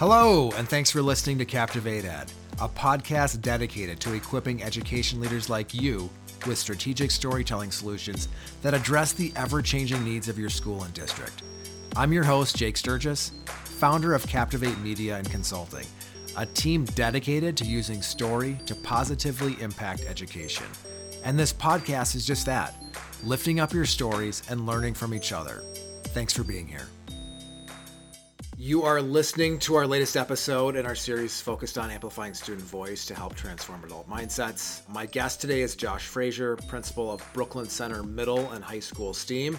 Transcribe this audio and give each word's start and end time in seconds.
Hello, 0.00 0.50
and 0.56 0.68
thanks 0.68 0.90
for 0.90 1.00
listening 1.00 1.38
to 1.38 1.44
Captivate 1.44 2.04
Ed, 2.04 2.32
a 2.60 2.68
podcast 2.68 3.40
dedicated 3.42 4.00
to 4.00 4.14
equipping 4.14 4.60
education 4.60 5.20
leaders 5.20 5.48
like 5.48 5.72
you 5.72 6.10
with 6.48 6.58
strategic 6.58 7.12
storytelling 7.12 7.70
solutions 7.70 8.26
that 8.62 8.74
address 8.74 9.12
the 9.12 9.32
ever 9.36 9.62
changing 9.62 10.02
needs 10.04 10.28
of 10.28 10.36
your 10.36 10.50
school 10.50 10.82
and 10.82 10.92
district. 10.94 11.44
I'm 11.94 12.12
your 12.12 12.24
host, 12.24 12.56
Jake 12.56 12.76
Sturgis, 12.76 13.30
founder 13.46 14.14
of 14.14 14.26
Captivate 14.26 14.76
Media 14.80 15.16
and 15.16 15.30
Consulting, 15.30 15.86
a 16.36 16.44
team 16.44 16.86
dedicated 16.86 17.56
to 17.58 17.64
using 17.64 18.02
story 18.02 18.58
to 18.66 18.74
positively 18.74 19.56
impact 19.62 20.06
education. 20.08 20.66
And 21.22 21.38
this 21.38 21.52
podcast 21.52 22.16
is 22.16 22.26
just 22.26 22.46
that 22.46 22.74
lifting 23.22 23.60
up 23.60 23.72
your 23.72 23.86
stories 23.86 24.42
and 24.50 24.66
learning 24.66 24.94
from 24.94 25.14
each 25.14 25.32
other. 25.32 25.62
Thanks 26.06 26.32
for 26.32 26.42
being 26.42 26.66
here. 26.66 26.88
You 28.64 28.82
are 28.84 29.02
listening 29.02 29.58
to 29.58 29.74
our 29.74 29.86
latest 29.86 30.16
episode 30.16 30.74
in 30.74 30.86
our 30.86 30.94
series 30.94 31.38
focused 31.38 31.76
on 31.76 31.90
amplifying 31.90 32.32
student 32.32 32.66
voice 32.66 33.04
to 33.04 33.14
help 33.14 33.34
transform 33.34 33.84
adult 33.84 34.08
mindsets. 34.08 34.88
My 34.88 35.04
guest 35.04 35.42
today 35.42 35.60
is 35.60 35.76
Josh 35.76 36.06
Frazier, 36.06 36.56
principal 36.56 37.12
of 37.12 37.22
Brooklyn 37.34 37.68
Center 37.68 38.02
Middle 38.02 38.50
and 38.52 38.64
High 38.64 38.80
School 38.80 39.12
STEAM. 39.12 39.58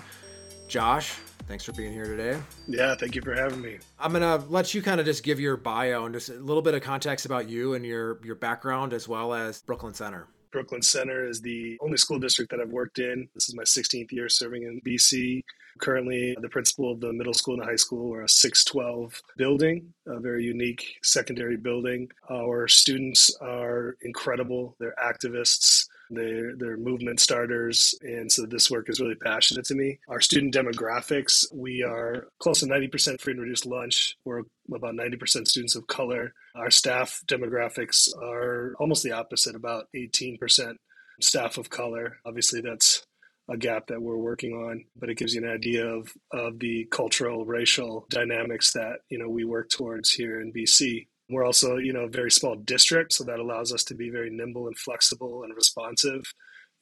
Josh, 0.68 1.20
thanks 1.48 1.64
for 1.64 1.72
being 1.74 1.94
here 1.94 2.06
today. 2.06 2.42
Yeah, 2.68 2.96
thank 2.96 3.14
you 3.14 3.22
for 3.22 3.36
having 3.36 3.62
me. 3.62 3.78
I'm 4.00 4.12
gonna 4.12 4.38
let 4.50 4.74
you 4.74 4.82
kind 4.82 5.00
of 5.00 5.06
just 5.06 5.22
give 5.22 5.40
your 5.40 5.56
bio 5.56 6.06
and 6.06 6.16
just 6.16 6.30
a 6.30 6.34
little 6.34 6.64
bit 6.64 6.74
of 6.74 6.82
context 6.82 7.28
about 7.28 7.48
you 7.48 7.76
and 7.76 7.86
your 7.86 8.20
your 8.24 8.34
background 8.34 8.92
as 8.92 9.08
well 9.08 9.36
as 9.36 9.62
Brooklyn 9.62 9.94
Center. 9.94 10.26
Brooklyn 10.56 10.82
Center 10.82 11.28
is 11.28 11.42
the 11.42 11.78
only 11.82 11.98
school 11.98 12.18
district 12.18 12.50
that 12.52 12.62
I've 12.62 12.72
worked 12.72 13.00
in. 13.00 13.28
This 13.34 13.50
is 13.50 13.56
my 13.56 13.64
16th 13.64 14.10
year 14.14 14.30
serving 14.30 14.64
in 14.64 14.80
BC. 14.88 15.44
Currently, 15.82 16.38
the 16.40 16.48
principal 16.48 16.94
of 16.94 17.02
the 17.02 17.12
middle 17.12 17.34
school 17.34 17.56
and 17.56 17.64
the 17.64 17.66
high 17.66 17.76
school. 17.76 18.08
We're 18.08 18.22
a 18.22 18.30
612 18.30 19.22
building, 19.36 19.94
a 20.08 20.18
very 20.22 20.46
unique 20.46 20.96
secondary 21.04 21.58
building. 21.58 22.10
Our 22.32 22.70
students 22.70 23.36
are 23.42 23.98
incredible. 24.04 24.78
They're 24.80 24.96
activists. 24.96 25.90
They're, 26.10 26.56
they're 26.56 26.78
movement 26.78 27.20
starters. 27.20 27.94
And 28.02 28.32
so 28.32 28.46
this 28.46 28.72
work 28.72 28.90
is 28.90 29.02
really 29.02 29.16
passionate 29.16 29.66
to 29.66 29.76
me. 29.76 30.00
Our 30.08 30.22
student 30.22 30.54
demographics, 30.54 31.44
we 31.54 31.84
are 31.84 32.30
close 32.40 32.62
to 32.62 32.68
90% 32.68 33.20
free 33.20 33.34
and 33.34 33.42
reduced 33.42 33.66
lunch. 33.66 34.16
We're 34.24 34.44
about 34.74 34.96
90% 34.96 35.48
students 35.48 35.76
of 35.76 35.88
color. 35.88 36.34
Our 36.56 36.72
staff 36.72 37.22
demographics 37.28 38.08
are 38.22 38.76
almost 38.80 39.04
the 39.04 39.12
opposite, 39.12 39.56
about 39.56 39.86
18% 39.96 40.76
staff 41.22 41.58
of 41.58 41.70
color. 41.70 42.18
Obviously, 42.26 42.62
that's 42.62 43.06
a 43.50 43.58
gap 43.58 43.88
that 43.88 44.02
we're 44.02 44.18
working 44.18 44.54
on, 44.54 44.86
but 44.96 45.10
it 45.10 45.18
gives 45.18 45.36
you 45.36 45.44
an 45.44 45.50
idea 45.50 45.86
of, 45.86 46.12
of 46.32 46.60
the 46.60 46.86
cultural, 46.92 47.46
racial 47.46 48.06
dynamics 48.10 48.74
that, 48.74 49.00
you 49.10 49.20
know, 49.20 49.30
we 49.30 49.46
work 49.46 49.70
towards 49.70 50.12
here 50.12 50.42
in 50.42 50.52
BC. 50.52 51.08
We're 51.30 51.46
also, 51.46 51.78
you 51.78 51.94
know, 51.94 52.02
a 52.02 52.10
very 52.10 52.32
small 52.32 52.56
district, 52.56 53.14
so 53.14 53.24
that 53.24 53.40
allows 53.40 53.72
us 53.72 53.84
to 53.86 53.96
be 53.96 54.10
very 54.10 54.30
nimble 54.32 54.68
and 54.68 54.78
flexible 54.78 55.44
and 55.44 55.56
responsive 55.56 56.24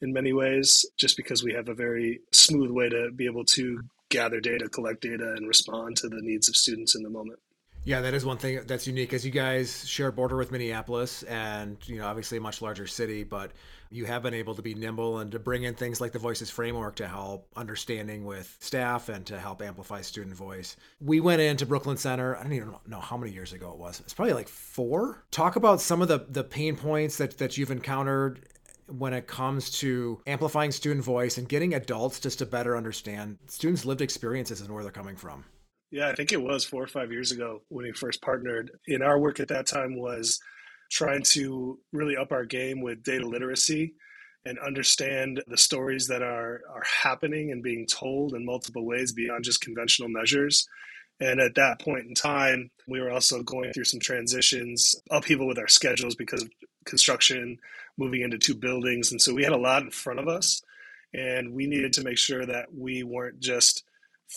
in 0.00 0.12
many 0.12 0.32
ways, 0.32 0.84
just 0.98 1.16
because 1.16 1.42
we 1.42 1.52
have 1.52 1.68
a 1.68 1.74
very 1.74 2.20
smooth 2.32 2.70
way 2.70 2.88
to 2.88 3.10
be 3.14 3.26
able 3.26 3.44
to 3.44 3.80
gather 4.10 4.40
data, 4.40 4.68
collect 4.68 5.00
data, 5.00 5.34
and 5.36 5.48
respond 5.48 5.96
to 5.96 6.08
the 6.08 6.20
needs 6.20 6.48
of 6.48 6.56
students 6.56 6.94
in 6.94 7.02
the 7.02 7.10
moment. 7.10 7.38
Yeah, 7.86 8.00
that 8.00 8.14
is 8.14 8.24
one 8.24 8.38
thing 8.38 8.60
that's 8.66 8.86
unique 8.86 9.12
as 9.12 9.26
you 9.26 9.30
guys 9.30 9.86
share 9.86 10.10
border 10.10 10.38
with 10.38 10.50
Minneapolis 10.50 11.22
and, 11.24 11.76
you 11.86 11.98
know, 11.98 12.06
obviously 12.06 12.38
a 12.38 12.40
much 12.40 12.62
larger 12.62 12.86
city, 12.86 13.24
but 13.24 13.52
you 13.90 14.06
have 14.06 14.22
been 14.22 14.32
able 14.32 14.54
to 14.54 14.62
be 14.62 14.74
nimble 14.74 15.18
and 15.18 15.30
to 15.32 15.38
bring 15.38 15.64
in 15.64 15.74
things 15.74 16.00
like 16.00 16.12
the 16.12 16.18
Voices 16.18 16.48
framework 16.48 16.96
to 16.96 17.06
help 17.06 17.46
understanding 17.56 18.24
with 18.24 18.56
staff 18.58 19.10
and 19.10 19.26
to 19.26 19.38
help 19.38 19.60
amplify 19.60 20.00
student 20.00 20.34
voice. 20.34 20.76
We 20.98 21.20
went 21.20 21.42
into 21.42 21.66
Brooklyn 21.66 21.98
Center, 21.98 22.38
I 22.38 22.42
don't 22.42 22.54
even 22.54 22.74
know 22.86 23.00
how 23.00 23.18
many 23.18 23.32
years 23.32 23.52
ago 23.52 23.70
it 23.72 23.76
was. 23.76 24.00
It's 24.00 24.14
probably 24.14 24.32
like 24.32 24.48
4. 24.48 25.22
Talk 25.30 25.56
about 25.56 25.82
some 25.82 26.00
of 26.00 26.08
the 26.08 26.24
the 26.26 26.42
pain 26.42 26.76
points 26.76 27.18
that 27.18 27.36
that 27.36 27.58
you've 27.58 27.70
encountered 27.70 28.48
when 28.86 29.12
it 29.12 29.26
comes 29.26 29.70
to 29.80 30.20
amplifying 30.26 30.72
student 30.72 31.04
voice 31.04 31.36
and 31.36 31.48
getting 31.48 31.74
adults 31.74 32.18
just 32.18 32.38
to 32.38 32.46
better 32.46 32.76
understand 32.76 33.38
students' 33.46 33.84
lived 33.84 34.00
experiences 34.00 34.62
and 34.62 34.70
where 34.72 34.82
they're 34.82 34.92
coming 34.92 35.16
from. 35.16 35.44
Yeah, 35.94 36.08
I 36.08 36.14
think 36.16 36.32
it 36.32 36.42
was 36.42 36.64
four 36.64 36.82
or 36.82 36.88
five 36.88 37.12
years 37.12 37.30
ago 37.30 37.62
when 37.68 37.84
we 37.84 37.92
first 37.92 38.20
partnered. 38.20 38.72
In 38.88 39.00
our 39.00 39.16
work 39.16 39.38
at 39.38 39.46
that 39.46 39.68
time 39.68 39.96
was 39.96 40.40
trying 40.90 41.22
to 41.22 41.78
really 41.92 42.16
up 42.16 42.32
our 42.32 42.44
game 42.44 42.82
with 42.82 43.04
data 43.04 43.24
literacy 43.24 43.94
and 44.44 44.58
understand 44.58 45.40
the 45.46 45.56
stories 45.56 46.08
that 46.08 46.20
are 46.20 46.62
are 46.68 46.82
happening 46.82 47.52
and 47.52 47.62
being 47.62 47.86
told 47.86 48.34
in 48.34 48.44
multiple 48.44 48.84
ways 48.84 49.12
beyond 49.12 49.44
just 49.44 49.60
conventional 49.60 50.08
measures. 50.08 50.66
And 51.20 51.38
at 51.38 51.54
that 51.54 51.78
point 51.80 52.08
in 52.08 52.14
time, 52.14 52.72
we 52.88 53.00
were 53.00 53.12
also 53.12 53.44
going 53.44 53.72
through 53.72 53.84
some 53.84 54.00
transitions, 54.00 54.96
upheaval 55.12 55.46
with 55.46 55.60
our 55.60 55.68
schedules 55.68 56.16
because 56.16 56.42
of 56.42 56.50
construction, 56.86 57.56
moving 57.96 58.22
into 58.22 58.36
two 58.36 58.56
buildings. 58.56 59.12
And 59.12 59.22
so 59.22 59.32
we 59.32 59.44
had 59.44 59.52
a 59.52 59.56
lot 59.56 59.82
in 59.82 59.92
front 59.92 60.18
of 60.18 60.26
us. 60.26 60.60
And 61.12 61.54
we 61.54 61.68
needed 61.68 61.92
to 61.92 62.02
make 62.02 62.18
sure 62.18 62.44
that 62.44 62.74
we 62.74 63.04
weren't 63.04 63.38
just 63.38 63.84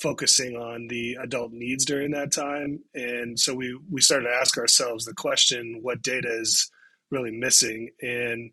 focusing 0.02 0.56
on 0.56 0.88
the 0.88 1.18
adult 1.22 1.52
needs 1.52 1.86
during 1.86 2.12
that 2.12 2.32
time. 2.32 2.80
And 2.94 3.40
so 3.40 3.54
we, 3.54 3.78
we 3.92 4.02
started 4.02 4.28
to 4.28 4.36
ask 4.36 4.58
ourselves 4.58 5.06
the 5.06 5.14
question 5.14 5.80
what 5.82 6.02
data 6.02 6.30
is 6.30 6.70
really 7.10 7.32
missing? 7.32 7.90
And 8.02 8.52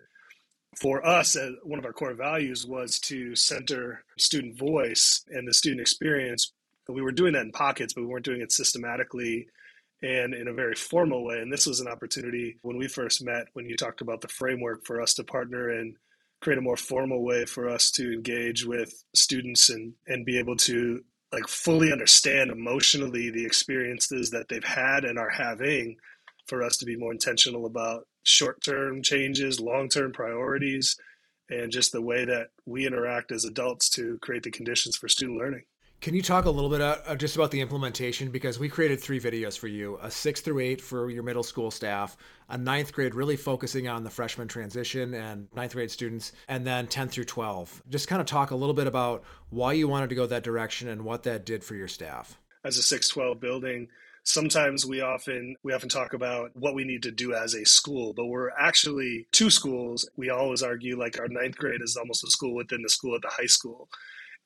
for 0.77 1.07
us, 1.07 1.37
uh, 1.37 1.53
one 1.63 1.79
of 1.79 1.85
our 1.85 1.93
core 1.93 2.15
values 2.15 2.67
was 2.67 2.99
to 3.01 3.37
center 3.37 4.05
student 4.19 4.59
voice 4.59 5.25
and 5.29 5.47
the 5.47 5.55
student 5.55 5.81
experience. 5.81 6.53
We 6.89 7.03
were 7.03 7.13
doing 7.13 7.35
that 7.35 7.45
in 7.45 7.53
pockets, 7.53 7.93
but 7.93 8.03
we 8.03 8.07
weren't 8.07 8.25
doing 8.25 8.41
it 8.41 8.53
systematically 8.53 9.47
and 10.03 10.35
in 10.35 10.49
a 10.49 10.53
very 10.53 10.75
formal 10.75 11.25
way. 11.25 11.39
And 11.39 11.53
this 11.53 11.67
was 11.67 11.81
an 11.81 11.89
opportunity 11.89 12.59
when 12.63 12.77
we 12.77 12.89
first 12.89 13.25
met, 13.25 13.47
when 13.53 13.69
you 13.69 13.77
talked 13.77 14.01
about 14.01 14.21
the 14.21 14.29
framework 14.29 14.85
for 14.85 15.01
us 15.01 15.15
to 15.15 15.25
partner 15.25 15.71
and 15.71 15.97
create 16.41 16.59
a 16.59 16.63
more 16.63 16.77
formal 16.77 17.25
way 17.25 17.45
for 17.47 17.69
us 17.69 17.91
to 17.93 18.13
engage 18.13 18.67
with 18.67 19.05
students 19.15 19.71
and, 19.71 19.95
and 20.07 20.27
be 20.27 20.39
able 20.39 20.57
to 20.57 21.03
like 21.35 21.49
fully 21.49 21.93
understand 21.93 22.51
emotionally 22.51 23.29
the 23.31 23.45
experiences 23.45 24.31
that 24.31 24.49
they've 24.49 24.65
had 24.65 25.05
and 25.05 25.19
are 25.19 25.31
having 25.31 25.97
for 26.47 26.63
us 26.63 26.77
to 26.77 26.85
be 26.85 26.97
more 26.97 27.13
intentional 27.13 27.67
about 27.67 28.07
short-term 28.23 29.03
changes 29.03 29.61
long-term 29.61 30.13
priorities 30.13 30.97
and 31.51 31.73
just 31.73 31.93
the 31.93 32.01
way 32.01 32.25
that 32.25 32.49
we 32.65 32.87
interact 32.87 33.33
as 33.33 33.45
adults 33.45 33.91
to 33.91 34.19
create 34.23 34.45
the 34.45 34.51
conditions 34.51 34.97
for 34.97 35.09
student 35.09 35.39
learning 35.39 35.65
can 36.05 36.13
you 36.13 36.21
talk 36.21 36.45
a 36.45 36.51
little 36.51 36.69
bit 36.69 36.83
uh, 36.83 37.17
just 37.17 37.35
about 37.35 37.51
the 37.51 37.63
implementation? 37.63 38.29
Because 38.29 38.59
we 38.59 38.69
created 38.69 39.01
three 39.01 39.19
videos 39.19 39.59
for 39.59 39.69
you 39.69 39.99
a 40.03 40.11
six 40.11 40.43
through 40.43 40.59
eight 40.59 40.83
for 40.83 41.09
your 41.09 41.23
middle 41.23 41.43
school 41.43 41.71
staff, 41.71 42.19
a 42.51 42.59
ninth 42.59 42.93
grade 42.93 43.15
really 43.15 43.37
focusing 43.39 43.89
on 43.89 44.05
the 44.05 44.11
freshman 44.11 44.47
transition 44.47 45.15
and 45.15 45.49
ninth 45.57 45.73
grade 45.73 45.91
students, 45.91 46.33
and 46.47 46.67
then 46.67 46.89
10 46.89 47.09
through 47.09 47.25
12. 47.25 47.85
Just 47.89 48.07
kind 48.07 48.21
of 48.21 48.27
talk 48.27 48.51
a 48.51 48.55
little 48.55 48.75
bit 48.75 48.87
about 48.87 49.25
why 49.49 49.73
you 49.73 49.89
wanted 49.89 50.11
to 50.11 50.15
go 50.15 50.27
that 50.27 50.43
direction 50.43 50.89
and 50.89 51.07
what 51.07 51.23
that 51.23 51.47
did 51.47 51.65
for 51.65 51.75
your 51.75 51.89
staff. 51.89 52.39
As 52.65 52.77
a 52.77 52.83
612 52.83 53.41
building, 53.41 53.89
sometimes 54.25 54.85
we 54.85 55.01
often 55.01 55.57
we 55.63 55.73
often 55.73 55.89
talk 55.89 56.13
about 56.13 56.51
what 56.55 56.75
we 56.75 56.85
need 56.85 57.03
to 57.05 57.11
do 57.11 57.35
as 57.35 57.55
a 57.55 57.65
school 57.67 58.15
but 58.15 58.25
we're 58.25 58.49
actually 58.59 59.27
two 59.33 59.51
schools 59.51 60.09
we 60.17 60.31
always 60.31 60.63
argue 60.63 60.99
like 60.99 61.21
our 61.21 61.29
ninth 61.29 61.59
grade 61.59 61.83
is 61.83 61.95
almost 61.95 62.25
a 62.25 62.31
school 62.31 62.55
within 62.55 62.81
the 62.81 62.89
school 62.89 63.15
at 63.15 63.21
the 63.21 63.29
high 63.29 63.45
school 63.45 63.87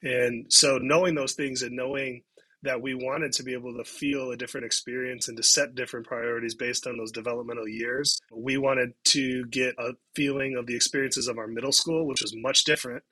and 0.03 0.53
so 0.53 0.79
knowing 0.79 1.15
those 1.15 1.35
things 1.35 1.63
and 1.63 1.75
knowing 1.75 2.23
that 2.63 2.83
we 2.83 2.95
wanted 2.95 3.33
to 3.33 3.43
be 3.43 3.53
able 3.53 3.77
to 3.77 3.85
feel 3.85 4.31
a 4.31 4.37
different 4.37 4.65
experience 4.67 5.29
and 5.29 5.37
to 5.37 5.43
set 5.43 5.75
different 5.75 6.07
priorities 6.07 6.55
based 6.55 6.87
on 6.87 6.97
those 6.97 7.13
developmental 7.13 7.69
years. 7.69 8.19
We 8.33 8.59
wanted 8.59 8.95
to 9.07 9.47
get 9.47 9.75
a 9.79 9.93
feeling 10.17 10.57
of 10.57 10.67
the 10.67 10.75
experiences 10.75 11.29
of 11.29 11.39
our 11.39 11.47
middle 11.47 11.73
school, 11.73 12.07
which 12.07 12.23
was 12.23 12.35
much 12.37 12.65
different 12.65 13.05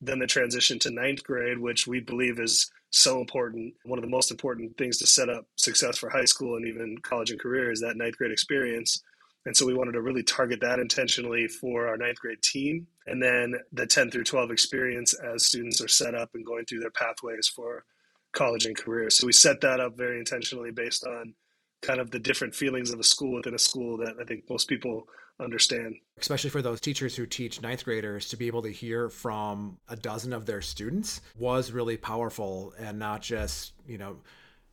than 0.00 0.18
the 0.18 0.26
transition 0.26 0.78
to 0.80 0.90
ninth 0.90 1.22
grade, 1.24 1.58
which 1.58 1.86
we 1.86 2.00
believe 2.00 2.38
is 2.40 2.70
so 2.90 3.20
important. 3.20 3.74
One 3.84 3.98
of 3.98 4.04
the 4.04 4.10
most 4.10 4.30
important 4.30 4.76
things 4.76 4.98
to 4.98 5.06
set 5.06 5.28
up 5.28 5.46
success 5.56 5.98
for 5.98 6.10
high 6.10 6.24
school 6.24 6.56
and 6.56 6.66
even 6.66 6.98
college 7.02 7.30
and 7.30 7.40
career 7.40 7.70
is 7.70 7.80
that 7.80 7.96
ninth 7.96 8.16
grade 8.16 8.32
experience. 8.32 9.02
And 9.48 9.56
so 9.56 9.64
we 9.64 9.72
wanted 9.72 9.92
to 9.92 10.02
really 10.02 10.22
target 10.22 10.60
that 10.60 10.78
intentionally 10.78 11.48
for 11.48 11.88
our 11.88 11.96
ninth 11.96 12.18
grade 12.18 12.42
team. 12.42 12.86
And 13.06 13.22
then 13.22 13.54
the 13.72 13.86
10 13.86 14.10
through 14.10 14.24
12 14.24 14.50
experience 14.50 15.14
as 15.14 15.46
students 15.46 15.80
are 15.80 15.88
set 15.88 16.14
up 16.14 16.28
and 16.34 16.44
going 16.44 16.66
through 16.66 16.80
their 16.80 16.90
pathways 16.90 17.48
for 17.48 17.86
college 18.34 18.66
and 18.66 18.76
career. 18.76 19.08
So 19.08 19.26
we 19.26 19.32
set 19.32 19.62
that 19.62 19.80
up 19.80 19.96
very 19.96 20.18
intentionally 20.18 20.70
based 20.70 21.02
on 21.02 21.32
kind 21.80 21.98
of 21.98 22.10
the 22.10 22.18
different 22.18 22.54
feelings 22.54 22.90
of 22.90 23.00
a 23.00 23.02
school 23.02 23.36
within 23.36 23.54
a 23.54 23.58
school 23.58 23.96
that 23.96 24.16
I 24.20 24.24
think 24.24 24.44
most 24.50 24.68
people 24.68 25.04
understand. 25.40 25.94
Especially 26.20 26.50
for 26.50 26.60
those 26.60 26.78
teachers 26.78 27.16
who 27.16 27.24
teach 27.24 27.62
ninth 27.62 27.86
graders 27.86 28.28
to 28.28 28.36
be 28.36 28.48
able 28.48 28.60
to 28.60 28.70
hear 28.70 29.08
from 29.08 29.78
a 29.88 29.96
dozen 29.96 30.34
of 30.34 30.44
their 30.44 30.60
students 30.60 31.22
was 31.38 31.72
really 31.72 31.96
powerful 31.96 32.74
and 32.78 32.98
not 32.98 33.22
just, 33.22 33.72
you 33.86 33.96
know, 33.96 34.18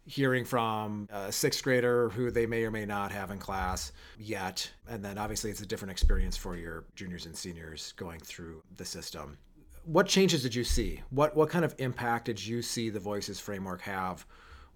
hearing 0.05 0.45
from 0.45 1.07
a 1.11 1.31
sixth 1.31 1.63
grader 1.63 2.09
who 2.09 2.29
they 2.29 2.45
may 2.45 2.63
or 2.63 2.71
may 2.71 2.85
not 2.85 3.11
have 3.11 3.31
in 3.31 3.39
class 3.39 3.91
yet. 4.17 4.69
And 4.87 5.03
then 5.03 5.17
obviously 5.17 5.49
it's 5.49 5.61
a 5.61 5.65
different 5.65 5.91
experience 5.91 6.37
for 6.37 6.55
your 6.55 6.85
juniors 6.95 7.25
and 7.25 7.35
seniors 7.35 7.93
going 7.93 8.19
through 8.19 8.61
the 8.77 8.85
system. 8.85 9.37
What 9.83 10.07
changes 10.07 10.41
did 10.43 10.55
you 10.55 10.63
see? 10.63 11.01
What 11.09 11.35
what 11.35 11.49
kind 11.49 11.65
of 11.65 11.75
impact 11.77 12.25
did 12.25 12.43
you 12.43 12.61
see 12.61 12.89
the 12.89 12.99
voices 12.99 13.39
framework 13.39 13.81
have 13.81 14.25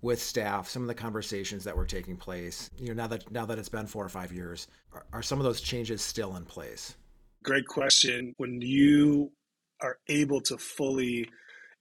with 0.01 0.21
staff, 0.21 0.69
some 0.69 0.81
of 0.81 0.87
the 0.87 0.95
conversations 0.95 1.63
that 1.63 1.75
were 1.75 1.85
taking 1.85 2.15
place, 2.15 2.69
you 2.77 2.87
know, 2.87 2.93
now 2.93 3.07
that 3.07 3.31
now 3.31 3.45
that 3.45 3.59
it's 3.59 3.69
been 3.69 3.87
four 3.87 4.05
or 4.05 4.09
five 4.09 4.31
years, 4.31 4.67
are, 4.93 5.05
are 5.11 5.21
some 5.21 5.39
of 5.39 5.45
those 5.45 5.61
changes 5.61 6.01
still 6.01 6.35
in 6.35 6.45
place? 6.45 6.95
Great 7.43 7.67
question. 7.67 8.33
When 8.37 8.61
you 8.61 9.31
are 9.81 9.97
able 10.07 10.41
to 10.41 10.57
fully 10.57 11.29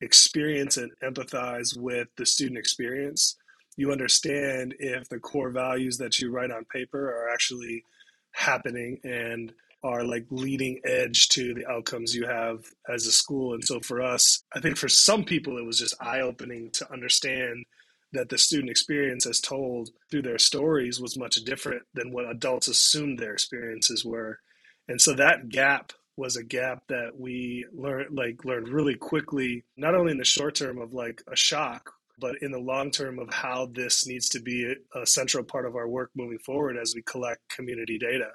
experience 0.01 0.77
and 0.77 0.93
empathize 1.03 1.77
with 1.77 2.09
the 2.17 2.27
student 2.27 2.59
experience, 2.59 3.37
you 3.77 3.93
understand 3.93 4.75
if 4.79 5.09
the 5.09 5.19
core 5.19 5.51
values 5.51 5.99
that 5.99 6.19
you 6.19 6.31
write 6.31 6.51
on 6.51 6.65
paper 6.65 7.09
are 7.09 7.31
actually 7.31 7.85
happening 8.33 8.99
and 9.05 9.53
are 9.85 10.03
like 10.05 10.27
leading 10.31 10.81
edge 10.85 11.29
to 11.29 11.55
the 11.55 11.67
outcomes 11.67 12.15
you 12.15 12.27
have 12.27 12.65
as 12.89 13.07
a 13.07 13.13
school. 13.13 13.55
And 13.55 13.65
so 13.65 13.79
for 13.81 14.03
us, 14.03 14.43
I 14.55 14.61
think 14.61 14.77
for 14.77 14.89
some 14.89 15.25
people, 15.25 15.57
it 15.59 15.65
was 15.65 15.79
just 15.79 15.95
eye 16.01 16.21
opening 16.21 16.71
to 16.73 16.93
understand 16.93 17.65
that 18.13 18.29
the 18.29 18.39
student 18.39 18.71
experience 18.71 19.27
as 19.27 19.41
told 19.41 19.91
through 20.11 20.23
their 20.23 20.39
stories 20.39 21.01
was 21.01 21.19
much 21.19 21.37
different 21.45 21.83
than 21.95 22.11
what 22.11 22.29
adults 22.29 22.67
assumed 22.67 23.19
their 23.19 23.33
experiences 23.33 24.05
were. 24.05 24.41
And 24.89 25.01
so 25.01 25.15
that 25.15 25.49
gap 25.51 25.93
was 26.19 26.37
a 26.37 26.43
gap 26.43 26.83
that 26.89 27.13
we 27.17 27.65
learned 27.73 28.15
like 28.15 28.45
learned 28.45 28.69
really 28.69 28.97
quickly, 28.97 29.65
not 29.77 29.95
only 29.95 30.11
in 30.13 30.19
the 30.19 30.25
short 30.25 30.57
term 30.57 30.79
of 30.79 30.93
like 30.93 31.23
a 31.33 31.37
shock, 31.37 31.93
but 32.19 32.35
in 32.43 32.51
the 32.51 32.59
long 32.59 32.91
term 32.91 33.19
of 33.19 33.33
how 33.33 33.67
this 33.73 34.07
needs 34.07 34.29
to 34.31 34.41
be 34.41 34.75
a, 34.95 35.07
central 35.07 35.45
part 35.45 35.65
of 35.65 35.77
our 35.77 35.89
work 35.89 36.11
moving 36.17 36.39
forward 36.39 36.77
as 36.77 36.95
we 36.95 37.03
collect 37.03 37.49
community 37.49 37.99
data. 37.99 38.31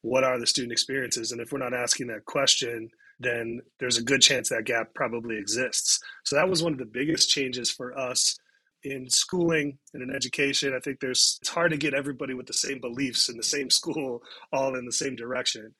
What 0.00 0.24
are 0.24 0.38
the 0.38 0.46
student 0.46 0.72
experiences? 0.72 1.30
And 1.30 1.40
if 1.40 1.52
we're 1.52 1.58
not 1.58 1.74
asking 1.74 2.06
that 2.06 2.24
question, 2.24 2.88
then 3.20 3.60
there's 3.78 3.98
a 3.98 4.02
good 4.02 4.22
chance 4.22 4.48
that 4.48 4.64
gap 4.64 4.94
probably 4.94 5.36
exists. 5.36 6.00
So 6.24 6.36
that 6.36 6.48
was 6.48 6.62
one 6.62 6.72
of 6.72 6.78
the 6.78 6.86
biggest 6.86 7.28
changes 7.28 7.70
for 7.70 7.96
us 7.98 8.38
in 8.84 9.10
schooling 9.10 9.76
and 9.92 10.02
in 10.02 10.14
education. 10.14 10.74
I 10.74 10.80
think 10.80 11.00
there's 11.00 11.38
it's 11.42 11.50
hard 11.50 11.72
to 11.72 11.76
get 11.76 11.94
everybody 11.94 12.32
with 12.32 12.46
the 12.46 12.52
same 12.52 12.80
beliefs 12.80 13.28
in 13.28 13.36
the 13.36 13.42
same 13.42 13.68
school 13.68 14.22
all 14.52 14.76
in 14.76 14.86
the 14.86 14.92
same 14.92 15.16
direction. 15.16 15.74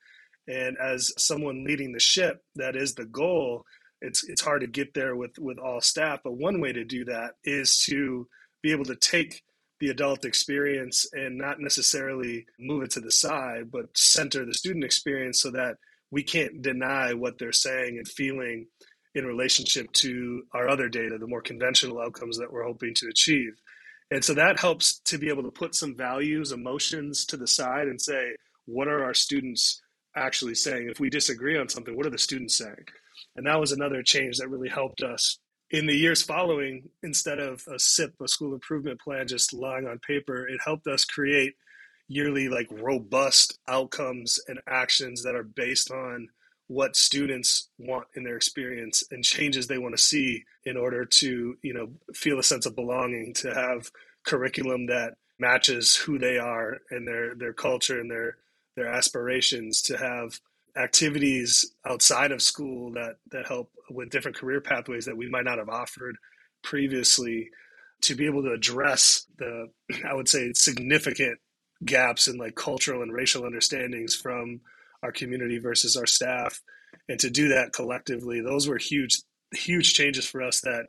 And 0.49 0.77
as 0.77 1.13
someone 1.17 1.63
leading 1.63 1.91
the 1.91 1.99
ship, 1.99 2.41
that 2.55 2.75
is 2.75 2.95
the 2.95 3.05
goal. 3.05 3.65
It's 4.01 4.27
it's 4.27 4.41
hard 4.41 4.61
to 4.61 4.67
get 4.67 4.93
there 4.93 5.15
with 5.15 5.37
with 5.37 5.59
all 5.59 5.81
staff, 5.81 6.21
but 6.23 6.37
one 6.37 6.59
way 6.59 6.73
to 6.73 6.83
do 6.83 7.05
that 7.05 7.33
is 7.43 7.83
to 7.89 8.27
be 8.61 8.71
able 8.71 8.85
to 8.85 8.95
take 8.95 9.43
the 9.79 9.89
adult 9.89 10.25
experience 10.25 11.05
and 11.13 11.37
not 11.37 11.59
necessarily 11.59 12.45
move 12.59 12.83
it 12.83 12.91
to 12.91 12.99
the 12.99 13.11
side, 13.11 13.71
but 13.71 13.85
center 13.95 14.45
the 14.45 14.53
student 14.53 14.83
experience 14.83 15.41
so 15.41 15.51
that 15.51 15.75
we 16.11 16.23
can't 16.23 16.61
deny 16.61 17.13
what 17.13 17.37
they're 17.37 17.51
saying 17.51 17.97
and 17.97 18.07
feeling 18.07 18.67
in 19.15 19.25
relationship 19.25 19.91
to 19.93 20.43
our 20.53 20.67
other 20.67 20.89
data, 20.89 21.17
the 21.17 21.27
more 21.27 21.41
conventional 21.41 21.99
outcomes 22.01 22.37
that 22.37 22.51
we're 22.51 22.65
hoping 22.65 22.93
to 22.95 23.07
achieve. 23.07 23.53
And 24.11 24.23
so 24.23 24.33
that 24.33 24.59
helps 24.59 24.99
to 25.05 25.17
be 25.17 25.29
able 25.29 25.43
to 25.43 25.51
put 25.51 25.75
some 25.75 25.95
values, 25.95 26.51
emotions 26.51 27.25
to 27.27 27.37
the 27.37 27.47
side 27.47 27.87
and 27.87 28.01
say, 28.01 28.35
what 28.65 28.87
are 28.87 29.03
our 29.03 29.13
students 29.13 29.81
actually 30.19 30.55
saying. 30.55 30.89
If 30.89 30.99
we 30.99 31.09
disagree 31.09 31.57
on 31.57 31.69
something, 31.69 31.95
what 31.95 32.05
are 32.05 32.11
the 32.11 32.17
students 32.17 32.57
saying? 32.57 32.85
And 33.35 33.47
that 33.47 33.59
was 33.59 33.71
another 33.71 34.03
change 34.03 34.37
that 34.37 34.49
really 34.49 34.69
helped 34.69 35.01
us 35.01 35.39
in 35.71 35.85
the 35.85 35.95
years 35.95 36.21
following. 36.21 36.89
Instead 37.03 37.39
of 37.39 37.63
a 37.73 37.79
SIP, 37.79 38.13
a 38.21 38.27
school 38.27 38.53
improvement 38.53 38.99
plan, 38.99 39.27
just 39.27 39.53
lying 39.53 39.87
on 39.87 39.99
paper, 39.99 40.47
it 40.47 40.59
helped 40.63 40.87
us 40.87 41.05
create 41.05 41.55
yearly, 42.07 42.49
like 42.49 42.67
robust 42.71 43.59
outcomes 43.67 44.39
and 44.47 44.59
actions 44.67 45.23
that 45.23 45.35
are 45.35 45.43
based 45.43 45.91
on 45.91 46.27
what 46.67 46.95
students 46.95 47.69
want 47.79 48.05
in 48.15 48.23
their 48.23 48.35
experience 48.35 49.03
and 49.09 49.23
changes 49.23 49.67
they 49.67 49.79
want 49.79 49.95
to 49.95 50.01
see 50.01 50.43
in 50.65 50.77
order 50.77 51.03
to 51.03 51.57
you 51.63 51.73
know 51.73 51.89
feel 52.13 52.37
a 52.37 52.43
sense 52.43 52.67
of 52.67 52.75
belonging 52.75 53.33
to 53.33 53.51
have 53.53 53.89
curriculum 54.23 54.85
that 54.85 55.15
matches 55.39 55.95
who 55.95 56.19
they 56.19 56.37
are 56.37 56.77
and 56.91 57.07
their 57.07 57.33
their 57.33 57.53
culture 57.53 57.99
and 57.99 58.11
their 58.11 58.37
their 58.79 58.87
aspirations 58.89 59.81
to 59.83 59.97
have 59.97 60.39
activities 60.77 61.73
outside 61.85 62.31
of 62.31 62.41
school 62.41 62.91
that 62.93 63.15
that 63.31 63.47
help 63.47 63.69
with 63.89 64.09
different 64.09 64.37
career 64.37 64.61
pathways 64.61 65.05
that 65.05 65.17
we 65.17 65.29
might 65.29 65.45
not 65.45 65.57
have 65.57 65.69
offered 65.69 66.15
previously 66.63 67.49
to 68.01 68.15
be 68.15 68.25
able 68.25 68.43
to 68.43 68.53
address 68.53 69.25
the 69.37 69.67
i 70.07 70.13
would 70.13 70.29
say 70.29 70.53
significant 70.53 71.37
gaps 71.85 72.27
in 72.27 72.37
like 72.37 72.55
cultural 72.55 73.01
and 73.01 73.13
racial 73.13 73.45
understandings 73.45 74.15
from 74.15 74.61
our 75.03 75.11
community 75.11 75.59
versus 75.59 75.95
our 75.95 76.05
staff. 76.05 76.61
And 77.07 77.19
to 77.19 77.29
do 77.29 77.49
that 77.49 77.73
collectively 77.73 78.41
those 78.41 78.67
were 78.67 78.77
huge 78.77 79.21
huge 79.51 79.93
changes 79.93 80.25
for 80.25 80.41
us 80.41 80.61
that 80.61 80.85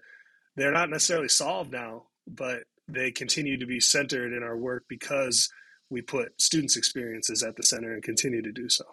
they're 0.57 0.73
not 0.73 0.91
necessarily 0.91 1.29
solved 1.29 1.73
now 1.73 2.05
but 2.27 2.65
they 2.89 3.11
continue 3.11 3.59
to 3.59 3.67
be 3.67 3.81
centered 3.81 4.33
in 4.33 4.43
our 4.43 4.57
work 4.57 4.85
because 4.89 5.51
we 5.91 6.01
put 6.03 6.41
students' 6.41 6.77
experiences 6.77 7.43
at 7.43 7.57
the 7.57 7.63
center 7.63 7.93
and 7.93 8.03
continue 8.03 8.43
to 8.43 8.53
do 8.53 8.69
so. 8.69 8.85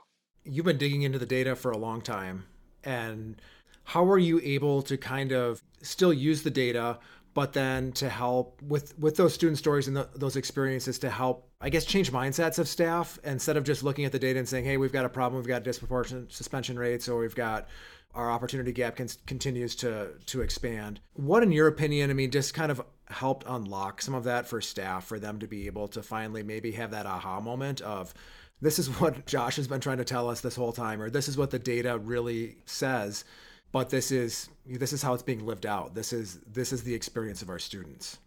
You've 0.44 0.66
been 0.66 0.78
digging 0.78 1.04
into 1.04 1.20
the 1.20 1.26
data 1.26 1.56
for 1.56 1.72
a 1.72 1.78
long 1.78 2.02
time. 2.02 2.46
And 2.84 3.42
how 3.84 4.06
are 4.10 4.18
you 4.18 4.40
able 4.44 4.82
to 4.84 4.98
kind 4.98 5.32
of 5.32 5.62
still 5.82 6.14
use 6.14 6.44
the 6.44 6.50
data, 6.50 7.00
but 7.34 7.54
then 7.54 7.92
to 7.94 8.10
help 8.10 8.62
with, 8.62 8.98
with 8.98 9.16
those 9.16 9.34
student 9.34 9.58
stories 9.58 9.88
and 9.88 9.96
the, 9.96 10.10
those 10.16 10.36
experiences 10.36 10.98
to 11.00 11.10
help, 11.10 11.50
I 11.62 11.70
guess, 11.70 11.86
change 11.86 12.12
mindsets 12.12 12.60
of 12.60 12.68
staff 12.68 13.20
instead 13.24 13.58
of 13.58 13.64
just 13.64 13.84
looking 13.84 14.06
at 14.06 14.12
the 14.12 14.20
data 14.20 14.40
and 14.40 14.48
saying, 14.48 14.66
hey, 14.66 14.78
we've 14.78 14.92
got 14.92 15.06
a 15.06 15.10
problem, 15.10 15.40
we've 15.42 15.48
got 15.48 15.64
disproportionate 15.64 16.32
suspension 16.32 16.80
rates, 16.80 17.08
or 17.08 17.20
we've 17.20 17.36
got 17.36 17.68
our 18.16 18.32
opportunity 18.32 18.72
gap 18.72 18.96
can, 18.96 19.08
continues 19.28 19.76
to 19.76 20.10
to 20.26 20.42
expand. 20.42 21.00
What, 21.14 21.44
in 21.44 21.52
your 21.52 21.68
opinion, 21.68 22.10
I 22.10 22.14
mean, 22.14 22.32
just 22.32 22.54
kind 22.54 22.72
of 22.72 22.82
helped 23.09 23.45
unlock 23.48 24.01
some 24.01 24.13
of 24.13 24.25
that 24.25 24.48
for 24.48 24.62
staff 24.62 25.06
for 25.06 25.19
them 25.19 25.39
to 25.39 25.48
be 25.48 25.68
able 25.68 25.88
to 25.88 26.04
finally 26.04 26.44
maybe 26.44 26.71
have 26.71 26.92
that 26.92 27.06
aha 27.06 27.39
moment 27.39 27.81
of 27.81 28.13
this 28.62 28.80
is 28.80 28.89
what 29.00 29.25
Josh 29.25 29.56
has 29.57 29.68
been 29.68 29.81
trying 29.81 29.98
to 29.98 30.06
tell 30.06 30.30
us 30.30 30.42
this 30.42 30.56
whole 30.56 30.74
time, 30.74 31.01
or 31.01 31.09
this 31.09 31.27
is 31.27 31.38
what 31.38 31.51
the 31.51 31.59
data 31.59 31.98
really 31.98 32.57
says, 32.65 33.24
but 33.71 33.89
this 33.89 34.12
is 34.12 34.50
this 34.65 34.94
is 34.94 35.01
how 35.01 35.13
it's 35.13 35.24
being 35.24 35.45
lived 35.45 35.65
out. 35.65 35.95
This 35.95 36.13
is 36.13 36.39
this 36.51 36.74
is 36.74 36.83
the 36.83 36.94
experience 36.94 37.42
of 37.42 37.50
our 37.50 37.59
students. 37.59 38.18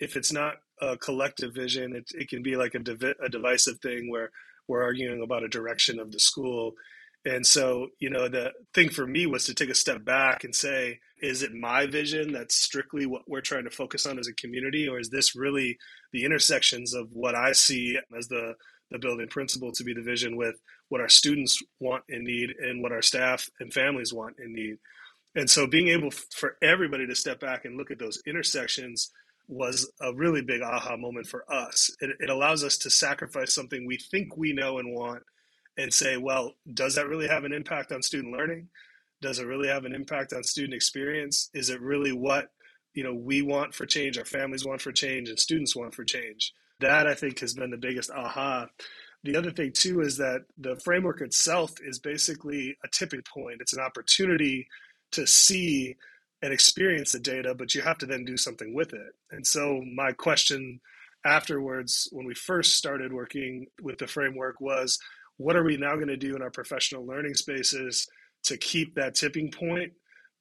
If 0.00 0.16
it's 0.16 0.32
not 0.32 0.56
a 0.80 0.96
collective 0.96 1.54
vision, 1.54 1.94
it, 1.94 2.10
it 2.14 2.28
can 2.28 2.42
be 2.42 2.56
like 2.56 2.74
a, 2.74 2.80
a 3.24 3.28
divisive 3.28 3.78
thing 3.80 4.10
where 4.10 4.30
we're 4.66 4.82
arguing 4.82 5.22
about 5.22 5.44
a 5.44 5.48
direction 5.48 6.00
of 6.00 6.10
the 6.10 6.18
school 6.18 6.72
and 7.24 7.46
so, 7.46 7.88
you 7.98 8.10
know, 8.10 8.28
the 8.28 8.52
thing 8.74 8.90
for 8.90 9.06
me 9.06 9.26
was 9.26 9.46
to 9.46 9.54
take 9.54 9.70
a 9.70 9.74
step 9.74 10.04
back 10.04 10.44
and 10.44 10.54
say, 10.54 11.00
is 11.22 11.42
it 11.42 11.54
my 11.54 11.86
vision 11.86 12.32
that's 12.32 12.54
strictly 12.54 13.06
what 13.06 13.22
we're 13.26 13.40
trying 13.40 13.64
to 13.64 13.70
focus 13.70 14.04
on 14.04 14.18
as 14.18 14.28
a 14.28 14.34
community, 14.34 14.86
or 14.88 14.98
is 14.98 15.08
this 15.08 15.34
really 15.34 15.78
the 16.12 16.24
intersections 16.24 16.92
of 16.92 17.08
what 17.12 17.34
I 17.34 17.52
see 17.52 17.98
as 18.16 18.28
the 18.28 18.54
the 18.90 18.98
building 18.98 19.26
principal 19.28 19.72
to 19.72 19.82
be 19.82 19.94
the 19.94 20.02
vision 20.02 20.36
with 20.36 20.54
what 20.88 21.00
our 21.00 21.08
students 21.08 21.60
want 21.80 22.04
and 22.10 22.22
need 22.22 22.50
and 22.60 22.82
what 22.82 22.92
our 22.92 23.02
staff 23.02 23.48
and 23.58 23.72
families 23.72 24.12
want 24.12 24.36
and 24.38 24.52
need. 24.52 24.76
And 25.34 25.48
so 25.48 25.66
being 25.66 25.88
able 25.88 26.10
for 26.10 26.56
everybody 26.62 27.06
to 27.06 27.14
step 27.14 27.40
back 27.40 27.64
and 27.64 27.76
look 27.76 27.90
at 27.90 27.98
those 27.98 28.22
intersections 28.26 29.10
was 29.48 29.90
a 30.00 30.14
really 30.14 30.42
big 30.42 30.62
aha 30.62 30.96
moment 30.96 31.26
for 31.26 31.50
us. 31.52 31.90
It, 32.00 32.10
it 32.20 32.30
allows 32.30 32.62
us 32.62 32.78
to 32.78 32.90
sacrifice 32.90 33.52
something 33.52 33.86
we 33.86 33.96
think 33.96 34.36
we 34.36 34.52
know 34.52 34.78
and 34.78 34.94
want 34.94 35.22
and 35.76 35.92
say, 35.92 36.16
well, 36.16 36.54
does 36.72 36.94
that 36.94 37.08
really 37.08 37.28
have 37.28 37.44
an 37.44 37.52
impact 37.52 37.92
on 37.92 38.02
student 38.02 38.32
learning? 38.32 38.68
Does 39.20 39.38
it 39.38 39.46
really 39.46 39.68
have 39.68 39.84
an 39.84 39.94
impact 39.94 40.32
on 40.32 40.42
student 40.42 40.74
experience? 40.74 41.50
Is 41.54 41.70
it 41.70 41.80
really 41.80 42.12
what 42.12 42.50
you 42.94 43.02
know 43.02 43.14
we 43.14 43.42
want 43.42 43.74
for 43.74 43.86
change, 43.86 44.18
our 44.18 44.24
families 44.24 44.64
want 44.64 44.80
for 44.80 44.92
change, 44.92 45.28
and 45.28 45.38
students 45.38 45.74
want 45.74 45.94
for 45.94 46.04
change? 46.04 46.52
That 46.80 47.06
I 47.06 47.14
think 47.14 47.40
has 47.40 47.54
been 47.54 47.70
the 47.70 47.76
biggest 47.76 48.10
aha. 48.10 48.68
The 49.22 49.36
other 49.36 49.50
thing 49.50 49.72
too 49.72 50.00
is 50.02 50.18
that 50.18 50.44
the 50.58 50.76
framework 50.76 51.22
itself 51.22 51.72
is 51.82 51.98
basically 51.98 52.76
a 52.84 52.88
tipping 52.88 53.22
point. 53.22 53.60
It's 53.60 53.72
an 53.72 53.80
opportunity 53.80 54.68
to 55.12 55.26
see 55.26 55.96
and 56.42 56.52
experience 56.52 57.12
the 57.12 57.20
data, 57.20 57.54
but 57.54 57.74
you 57.74 57.80
have 57.80 57.96
to 57.98 58.06
then 58.06 58.24
do 58.26 58.36
something 58.36 58.74
with 58.74 58.92
it. 58.92 59.14
And 59.30 59.46
so 59.46 59.82
my 59.94 60.12
question 60.12 60.80
afterwards, 61.24 62.06
when 62.12 62.26
we 62.26 62.34
first 62.34 62.76
started 62.76 63.14
working 63.14 63.66
with 63.80 63.96
the 63.96 64.06
framework, 64.06 64.60
was 64.60 64.98
what 65.36 65.56
are 65.56 65.64
we 65.64 65.76
now 65.76 65.94
going 65.94 66.08
to 66.08 66.16
do 66.16 66.36
in 66.36 66.42
our 66.42 66.50
professional 66.50 67.06
learning 67.06 67.34
spaces 67.34 68.08
to 68.44 68.56
keep 68.56 68.94
that 68.94 69.14
tipping 69.14 69.50
point 69.50 69.92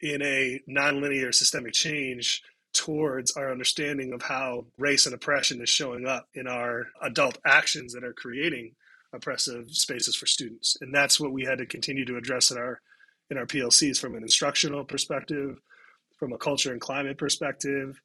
in 0.02 0.22
a 0.22 0.60
nonlinear 0.70 1.34
systemic 1.34 1.74
change 1.74 2.44
towards 2.74 3.32
our 3.38 3.52
understanding 3.52 4.14
of 4.14 4.22
how 4.22 4.66
race 4.78 5.06
and 5.06 5.16
oppression 5.16 5.62
is 5.62 5.70
showing 5.70 6.06
up 6.06 6.28
in 6.34 6.48
our 6.48 6.88
adult 7.02 7.38
actions 7.46 7.94
that 7.94 8.04
are 8.04 8.14
creating 8.14 8.74
oppressive 9.14 9.70
spaces 9.70 10.16
for 10.16 10.26
students? 10.26 10.78
And 10.82 10.94
that's 10.94 11.20
what 11.20 11.32
we 11.32 11.46
had 11.46 11.60
to 11.60 11.66
continue 11.66 12.06
to 12.06 12.18
address 12.18 12.52
in 12.52 12.58
our 12.58 12.82
in 13.30 13.38
our 13.38 13.46
plcs 13.46 14.00
from 14.00 14.16
an 14.16 14.22
instructional 14.22 14.84
perspective 14.84 15.58
from 16.20 16.34
a 16.34 16.38
culture 16.38 16.72
and 16.72 16.82
climate 16.82 17.18
perspective 17.18 18.00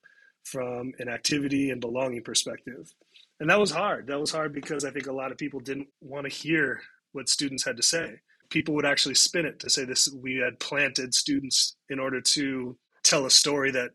from 0.45 0.93
an 0.99 1.09
activity 1.09 1.71
and 1.71 1.81
belonging 1.81 2.23
perspective 2.23 2.95
and 3.41 3.51
that 3.51 3.61
was 3.61 3.71
hard. 3.71 4.07
That 4.07 4.21
was 4.21 4.33
hard 4.33 4.53
because 4.53 4.85
I 4.85 4.91
think 4.91 5.07
a 5.07 5.13
lot 5.13 5.33
of 5.33 5.39
people 5.39 5.61
didn't 5.61 5.89
want 6.01 6.25
to 6.25 6.35
hear 6.35 6.81
what 7.13 7.29
students 7.29 7.65
had 7.65 7.77
to 7.77 7.83
say. 7.83 8.21
People 8.51 8.75
would 8.75 8.87
actually 8.87 9.15
spin 9.15 9.47
it 9.47 9.61
to 9.61 9.71
say 9.71 9.85
this 9.85 10.09
we 10.13 10.37
had 10.37 10.59
planted 10.59 11.15
students 11.15 11.77
in 11.91 11.99
order 11.99 12.21
to 12.21 12.77
tell 13.05 13.27
a 13.27 13.31
story 13.31 13.71
that 13.73 13.91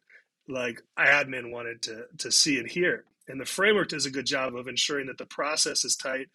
like 0.48 0.82
admin 1.00 1.52
wanted 1.52 1.82
to 1.84 2.06
to 2.20 2.32
see 2.32 2.60
and 2.60 2.70
hear. 2.70 3.06
And 3.28 3.40
the 3.40 3.46
framework 3.46 3.90
does 3.90 4.06
a 4.06 4.12
good 4.12 4.26
job 4.26 4.56
of 4.56 4.68
ensuring 4.68 5.08
that 5.08 5.18
the 5.18 5.26
process 5.26 5.86
is 5.86 5.96
tight 5.96 6.28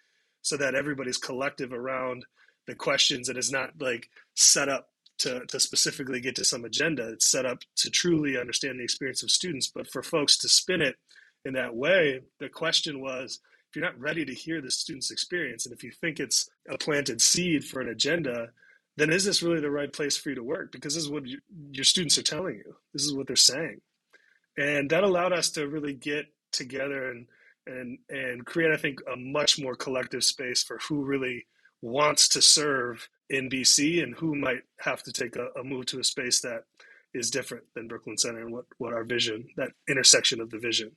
so 0.42 0.56
that 0.56 0.74
everybody's 0.74 1.18
collective 1.18 1.72
around 1.72 2.24
the 2.66 2.74
questions 2.74 3.28
and 3.28 3.38
is 3.38 3.52
not 3.52 3.70
like 3.80 4.08
set 4.34 4.68
up 4.68 4.88
to, 5.18 5.44
to 5.46 5.58
specifically 5.60 6.20
get 6.20 6.36
to 6.36 6.44
some 6.44 6.64
agenda. 6.64 7.10
It's 7.12 7.26
set 7.26 7.44
up 7.44 7.58
to 7.76 7.90
truly 7.90 8.38
understand 8.38 8.78
the 8.78 8.84
experience 8.84 9.22
of 9.22 9.30
students. 9.30 9.68
But 9.68 9.90
for 9.90 10.02
folks 10.02 10.38
to 10.38 10.48
spin 10.48 10.80
it 10.80 10.96
in 11.44 11.54
that 11.54 11.74
way, 11.74 12.20
the 12.40 12.48
question 12.48 13.00
was 13.00 13.40
if 13.68 13.76
you're 13.76 13.84
not 13.84 14.00
ready 14.00 14.24
to 14.24 14.34
hear 14.34 14.60
the 14.60 14.70
student's 14.70 15.10
experience, 15.10 15.66
and 15.66 15.74
if 15.74 15.84
you 15.84 15.90
think 15.90 16.20
it's 16.20 16.48
a 16.68 16.78
planted 16.78 17.20
seed 17.20 17.64
for 17.64 17.80
an 17.80 17.88
agenda, 17.88 18.48
then 18.96 19.10
is 19.10 19.24
this 19.24 19.42
really 19.42 19.60
the 19.60 19.70
right 19.70 19.92
place 19.92 20.16
for 20.16 20.30
you 20.30 20.34
to 20.34 20.42
work? 20.42 20.72
Because 20.72 20.94
this 20.94 21.04
is 21.04 21.10
what 21.10 21.26
you, 21.26 21.38
your 21.70 21.84
students 21.84 22.18
are 22.18 22.22
telling 22.22 22.56
you. 22.56 22.74
This 22.92 23.04
is 23.04 23.14
what 23.14 23.26
they're 23.26 23.36
saying, 23.36 23.80
and 24.56 24.90
that 24.90 25.04
allowed 25.04 25.32
us 25.32 25.50
to 25.50 25.68
really 25.68 25.94
get 25.94 26.26
together 26.52 27.10
and 27.10 27.26
and 27.66 27.98
and 28.08 28.46
create, 28.46 28.72
I 28.72 28.76
think, 28.76 29.00
a 29.12 29.16
much 29.16 29.60
more 29.60 29.76
collective 29.76 30.24
space 30.24 30.62
for 30.62 30.78
who 30.88 31.04
really 31.04 31.46
wants 31.82 32.28
to 32.30 32.42
serve 32.42 33.08
in 33.30 33.50
BC 33.50 34.02
and 34.02 34.14
who 34.14 34.34
might 34.34 34.62
have 34.80 35.02
to 35.04 35.12
take 35.12 35.36
a, 35.36 35.48
a 35.58 35.62
move 35.62 35.86
to 35.86 36.00
a 36.00 36.04
space 36.04 36.40
that 36.40 36.64
is 37.14 37.30
different 37.30 37.64
than 37.74 37.86
Brooklyn 37.88 38.18
Center 38.18 38.40
and 38.40 38.52
what 38.52 38.64
what 38.78 38.94
our 38.94 39.04
vision, 39.04 39.48
that 39.56 39.72
intersection 39.88 40.40
of 40.40 40.50
the 40.50 40.58
vision. 40.58 40.92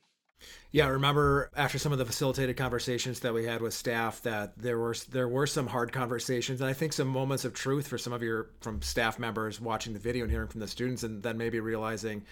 Yeah, 0.70 0.86
I 0.86 0.90
remember 0.90 1.50
after 1.54 1.78
some 1.78 1.92
of 1.92 1.98
the 1.98 2.06
facilitated 2.06 2.56
conversations 2.56 3.20
that 3.20 3.34
we 3.34 3.44
had 3.44 3.60
with 3.60 3.74
staff 3.74 4.22
that 4.22 4.56
there 4.56 4.78
were 4.78 4.94
there 5.10 5.28
were 5.28 5.46
some 5.46 5.66
hard 5.66 5.92
conversations 5.92 6.60
and 6.60 6.70
I 6.70 6.72
think 6.72 6.92
some 6.92 7.08
moments 7.08 7.44
of 7.44 7.52
truth 7.52 7.88
for 7.88 7.98
some 7.98 8.12
of 8.12 8.22
your 8.22 8.50
from 8.60 8.80
staff 8.80 9.18
members 9.18 9.60
watching 9.60 9.92
the 9.92 9.98
video 9.98 10.24
and 10.24 10.32
hearing 10.32 10.48
from 10.48 10.60
the 10.60 10.68
students 10.68 11.02
and 11.02 11.22
then 11.22 11.36
maybe 11.36 11.60
realizing 11.60 12.24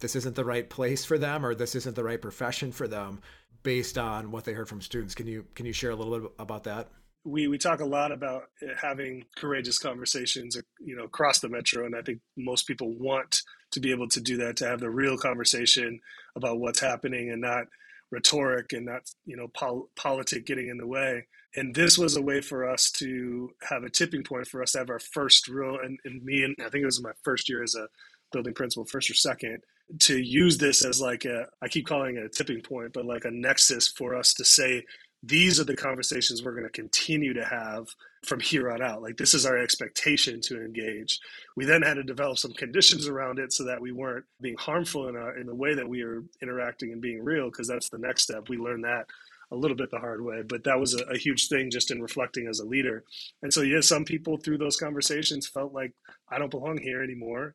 this 0.00 0.16
isn't 0.16 0.36
the 0.36 0.44
right 0.44 0.68
place 0.68 1.04
for 1.04 1.18
them 1.18 1.44
or 1.44 1.54
this 1.54 1.74
isn't 1.74 1.96
the 1.96 2.04
right 2.04 2.20
profession 2.20 2.72
for 2.72 2.88
them 2.88 3.20
based 3.62 3.98
on 3.98 4.30
what 4.30 4.44
they 4.44 4.52
heard 4.52 4.68
from 4.68 4.80
students. 4.80 5.14
Can 5.14 5.26
you 5.26 5.44
can 5.54 5.66
you 5.66 5.72
share 5.72 5.90
a 5.90 5.96
little 5.96 6.20
bit 6.20 6.30
about 6.38 6.64
that? 6.64 6.88
We 7.24 7.48
we 7.48 7.58
talk 7.58 7.80
a 7.80 7.84
lot 7.84 8.12
about 8.12 8.44
having 8.80 9.24
courageous 9.36 9.78
conversations, 9.78 10.56
you 10.80 10.96
know, 10.96 11.04
across 11.04 11.40
the 11.40 11.48
metro, 11.48 11.84
and 11.84 11.94
I 11.94 12.02
think 12.02 12.20
most 12.36 12.66
people 12.66 12.94
want 12.94 13.42
to 13.72 13.80
be 13.80 13.90
able 13.90 14.08
to 14.08 14.20
do 14.20 14.38
that 14.38 14.56
to 14.58 14.66
have 14.66 14.80
the 14.80 14.90
real 14.90 15.18
conversation 15.18 16.00
about 16.38 16.60
what's 16.60 16.80
happening 16.80 17.30
and 17.30 17.42
not 17.42 17.64
rhetoric 18.10 18.72
and 18.72 18.86
not 18.86 19.02
you 19.26 19.36
know 19.36 19.48
pol- 19.48 19.90
politic 19.96 20.46
getting 20.46 20.68
in 20.68 20.78
the 20.78 20.86
way. 20.86 21.26
And 21.56 21.74
this 21.74 21.98
was 21.98 22.16
a 22.16 22.22
way 22.22 22.40
for 22.42 22.68
us 22.68 22.90
to 22.92 23.50
have 23.68 23.84
a 23.84 23.90
tipping 23.90 24.24
point 24.24 24.46
for 24.48 24.62
us 24.62 24.72
to 24.72 24.78
have 24.78 24.90
our 24.90 25.00
first 25.00 25.48
real 25.48 25.78
and, 25.82 25.98
and 26.04 26.22
me 26.24 26.44
and 26.44 26.54
i 26.60 26.70
think 26.70 26.82
it 26.82 26.86
was 26.86 27.02
my 27.02 27.12
first 27.24 27.48
year 27.48 27.62
as 27.62 27.74
a 27.74 27.88
building 28.32 28.54
principal 28.54 28.84
first 28.84 29.10
or 29.10 29.14
second 29.14 29.60
to 30.00 30.18
use 30.18 30.58
this 30.58 30.84
as 30.84 31.00
like 31.00 31.24
a 31.24 31.46
I 31.62 31.68
keep 31.68 31.86
calling 31.86 32.16
it 32.16 32.24
a 32.24 32.28
tipping 32.28 32.60
point, 32.60 32.92
but 32.92 33.06
like 33.06 33.24
a 33.24 33.30
nexus 33.30 33.88
for 33.88 34.14
us 34.14 34.34
to 34.34 34.44
say 34.44 34.84
these 35.22 35.58
are 35.58 35.64
the 35.64 35.76
conversations 35.76 36.42
we're 36.44 36.52
going 36.52 36.64
to 36.64 36.70
continue 36.70 37.34
to 37.34 37.44
have 37.44 37.86
from 38.24 38.40
here 38.40 38.70
on 38.70 38.82
out. 38.82 39.02
Like 39.02 39.16
this 39.16 39.34
is 39.34 39.46
our 39.46 39.58
expectation 39.58 40.40
to 40.42 40.60
engage. 40.60 41.18
We 41.56 41.64
then 41.64 41.82
had 41.82 41.94
to 41.94 42.02
develop 42.02 42.38
some 42.38 42.52
conditions 42.52 43.06
around 43.06 43.38
it 43.38 43.52
so 43.52 43.64
that 43.64 43.80
we 43.80 43.92
weren't 43.92 44.24
being 44.40 44.56
harmful 44.58 45.08
in 45.08 45.16
our 45.16 45.36
in 45.36 45.46
the 45.46 45.54
way 45.54 45.74
that 45.74 45.88
we 45.88 46.02
are 46.02 46.22
interacting 46.42 46.92
and 46.92 47.00
being 47.00 47.22
real, 47.22 47.46
because 47.46 47.68
that's 47.68 47.88
the 47.88 47.98
next 47.98 48.22
step. 48.22 48.48
We 48.48 48.56
learned 48.56 48.84
that 48.84 49.06
a 49.50 49.56
little 49.56 49.76
bit 49.76 49.90
the 49.90 49.98
hard 49.98 50.22
way, 50.22 50.42
but 50.46 50.64
that 50.64 50.78
was 50.78 50.94
a, 50.94 51.04
a, 51.04 51.16
huge 51.16 51.48
thing 51.48 51.70
just 51.70 51.90
in 51.90 52.02
reflecting 52.02 52.46
as 52.48 52.60
a 52.60 52.66
leader. 52.66 53.02
And 53.42 53.50
so, 53.50 53.62
yeah, 53.62 53.80
some 53.80 54.04
people 54.04 54.36
through 54.36 54.58
those 54.58 54.76
conversations 54.76 55.46
felt 55.46 55.72
like 55.72 55.92
I 56.30 56.38
don't 56.38 56.50
belong 56.50 56.76
here 56.76 57.02
anymore 57.02 57.54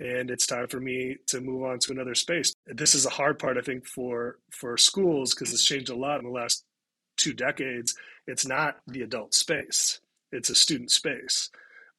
and 0.00 0.30
it's 0.30 0.46
time 0.46 0.66
for 0.66 0.80
me 0.80 1.16
to 1.26 1.40
move 1.40 1.62
on 1.62 1.78
to 1.78 1.92
another 1.92 2.14
space. 2.14 2.54
This 2.66 2.94
is 2.94 3.04
a 3.04 3.10
hard 3.10 3.38
part, 3.38 3.58
I 3.58 3.60
think, 3.60 3.86
for 3.86 4.38
for 4.50 4.76
schools 4.76 5.34
because 5.34 5.52
it's 5.52 5.64
changed 5.64 5.90
a 5.90 5.94
lot 5.94 6.18
in 6.18 6.24
the 6.24 6.32
last 6.32 6.64
two 7.16 7.32
decades. 7.32 7.94
It's 8.26 8.46
not 8.46 8.78
the 8.86 9.02
adult 9.02 9.34
space; 9.34 10.00
it's 10.32 10.50
a 10.50 10.54
student 10.54 10.90
space. 10.90 11.50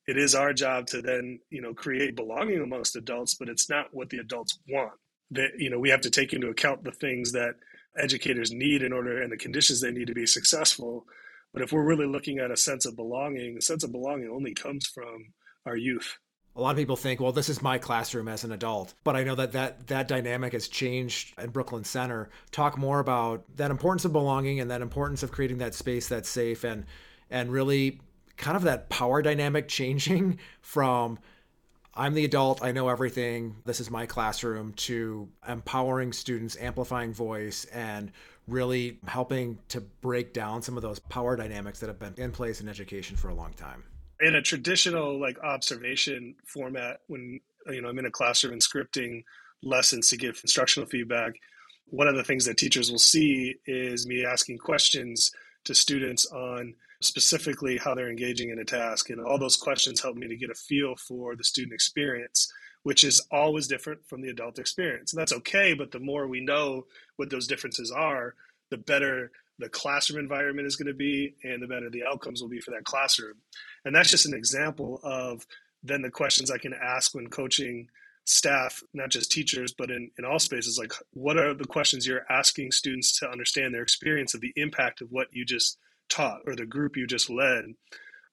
It 0.08 0.18
is 0.18 0.34
our 0.36 0.54
job 0.54 0.88
to 0.88 1.02
then, 1.02 1.40
you 1.50 1.62
know, 1.62 1.74
create 1.74 2.16
belonging 2.16 2.62
amongst 2.62 2.96
adults, 2.96 3.36
but 3.36 3.50
it's 3.50 3.70
not 3.70 3.94
what 3.94 4.10
the 4.10 4.18
adults 4.18 4.58
want. 4.68 4.94
That 5.32 5.52
you 5.58 5.70
know, 5.70 5.80
we 5.80 5.90
have 5.90 6.02
to 6.02 6.10
take 6.10 6.34
into 6.34 6.50
account 6.50 6.84
the 6.84 6.92
things 6.92 7.32
that 7.34 7.56
educators 7.98 8.52
need 8.52 8.82
in 8.84 8.94
order 8.94 9.22
and 9.22 9.32
the 9.32 9.38
conditions 9.38 9.82
they 9.82 9.92
need 9.92 10.08
to 10.08 10.14
be 10.14 10.26
successful. 10.26 11.06
But 11.54 11.62
if 11.62 11.72
we're 11.72 11.86
really 11.86 12.08
looking 12.08 12.40
at 12.40 12.52
a 12.52 12.58
sense 12.58 12.86
of 12.86 12.96
belonging, 12.96 13.58
a 13.58 13.62
sense 13.62 13.84
of 13.84 13.92
belonging 13.92 14.30
only 14.30 14.54
comes 14.54 14.88
from 14.88 15.34
our 15.66 15.76
youth 15.76 16.18
a 16.56 16.62
lot 16.62 16.72
of 16.72 16.78
people 16.78 16.98
think, 16.98 17.22
well, 17.22 17.32
this 17.32 17.50
is 17.50 17.62
my 17.62 17.78
classroom 17.78 18.28
as 18.28 18.44
an 18.44 18.52
adult. 18.52 18.94
But 19.04 19.16
I 19.16 19.24
know 19.24 19.36
that 19.36 19.54
that, 19.54 19.88
that 19.88 20.08
dynamic 20.08 20.54
has 20.54 20.68
changed 20.68 21.40
in 21.40 21.50
Brooklyn 21.50 21.84
Center. 21.84 22.30
Talk 22.52 22.78
more 22.78 23.00
about 23.00 23.46
that 23.56 23.72
importance 23.72 24.04
of 24.04 24.12
belonging 24.12 24.60
and 24.60 24.70
that 24.70 24.82
importance 24.82 25.24
of 25.24 25.32
creating 25.32 25.60
that 25.60 25.74
space 25.74 26.08
that's 26.08 26.30
safe 26.30 26.64
and 26.64 26.86
and 27.30 27.50
really 27.50 28.02
kind 28.36 28.58
of 28.58 28.64
that 28.64 28.90
power 28.90 29.22
dynamic 29.22 29.70
changing 29.70 30.40
from 30.62 31.20
I'm 31.94 32.14
the 32.14 32.24
adult, 32.24 32.64
I 32.64 32.72
know 32.72 32.88
everything, 32.88 33.58
this 33.66 33.82
is 33.82 33.92
my 33.92 34.06
classroom, 34.06 34.74
to 34.74 35.28
empowering 35.48 36.14
students, 36.14 36.56
amplifying 36.58 37.14
voice, 37.14 37.66
and 37.66 38.14
really 38.48 39.00
helping 39.08 39.60
to 39.70 39.82
break 39.82 40.34
down 40.34 40.62
some 40.62 40.78
of 40.78 40.84
those 40.84 41.00
power 41.00 41.36
dynamics 41.36 41.82
that 41.82 41.88
have 41.88 42.00
been 42.00 42.14
in 42.16 42.32
place 42.32 42.62
in 42.62 42.70
education 42.70 43.18
for 43.18 43.28
a 43.28 43.34
long 43.34 43.54
time 43.54 43.84
in 44.22 44.36
a 44.36 44.42
traditional 44.42 45.20
like 45.20 45.38
observation 45.44 46.36
format 46.46 47.00
when 47.08 47.40
you 47.68 47.82
know 47.82 47.90
i'm 47.90 48.00
in 48.00 48.06
a 48.06 48.12
classroom 48.12 48.54
and 48.54 48.62
scripting 48.62 49.24
lessons 49.64 50.10
to 50.10 50.18
give 50.18 50.40
instructional 50.44 50.88
feedback 50.88 51.34
one 51.86 52.08
of 52.08 52.16
the 52.16 52.24
things 52.24 52.46
that 52.46 52.58
teachers 52.58 52.90
will 52.90 53.00
see 53.00 53.56
is 53.66 54.08
me 54.08 54.26
asking 54.26 54.58
questions 54.58 55.32
to 55.66 55.76
students 55.76 56.26
on 56.28 56.74
specifically 57.02 57.78
how 57.78 57.94
they're 57.94 58.10
engaging 58.10 58.50
in 58.50 58.60
a 58.60 58.66
task 58.66 59.10
and 59.10 59.20
all 59.22 59.38
those 59.38 59.58
questions 59.58 60.02
help 60.02 60.16
me 60.16 60.28
to 60.28 60.38
get 60.38 60.50
a 60.50 60.56
feel 60.56 60.96
for 60.96 61.36
the 61.36 61.44
student 61.44 61.74
experience 61.74 62.52
which 62.84 63.04
is 63.04 63.22
always 63.32 63.68
different 63.68 64.04
from 64.08 64.22
the 64.22 64.30
adult 64.30 64.58
experience. 64.58 65.14
And 65.14 65.20
that's 65.20 65.34
okay 65.34 65.74
but 65.74 65.92
the 65.92 66.00
more 66.00 66.28
we 66.28 66.42
know 66.42 66.86
what 67.18 67.30
those 67.30 67.48
differences 67.48 67.92
are 67.92 68.36
the 68.70 68.78
better 68.78 69.32
the 69.60 69.70
classroom 69.70 70.20
environment 70.20 70.68
is 70.68 70.76
going 70.76 70.88
to 70.88 70.94
be 70.94 71.36
and 71.44 71.62
the 71.62 71.68
better 71.68 71.90
the 71.90 72.04
outcomes 72.04 72.42
will 72.42 72.50
be 72.50 72.60
for 72.60 72.72
that 72.72 72.84
classroom. 72.84 73.36
And 73.86 73.96
that's 73.96 74.10
just 74.10 74.26
an 74.26 74.34
example 74.34 75.00
of 75.04 75.46
then 75.84 76.04
the 76.04 76.12
questions 76.12 76.52
i 76.52 76.60
can 76.60 76.76
ask 76.76 77.16
when 77.16 77.28
coaching 77.28 77.88
staff 78.24 78.84
not 78.94 79.10
just 79.10 79.32
teachers 79.32 79.74
but 79.76 79.90
in, 79.90 80.12
in 80.20 80.26
all 80.26 80.38
spaces 80.38 80.78
like 80.78 80.94
what 81.14 81.38
are 81.38 81.56
the 81.56 81.66
questions 81.66 82.06
you're 82.06 82.24
asking 82.30 82.72
students 82.72 83.18
to 83.18 83.28
understand 83.28 83.74
their 83.74 83.82
experience 83.82 84.36
of 84.36 84.42
the 84.42 84.54
impact 84.56 85.02
of 85.02 85.08
what 85.10 85.28
you 85.32 85.44
just 85.44 85.80
taught 86.08 86.42
or 86.46 86.56
the 86.56 86.66
group 86.66 86.96
you 86.96 87.08
just 87.08 87.32
led 87.32 87.66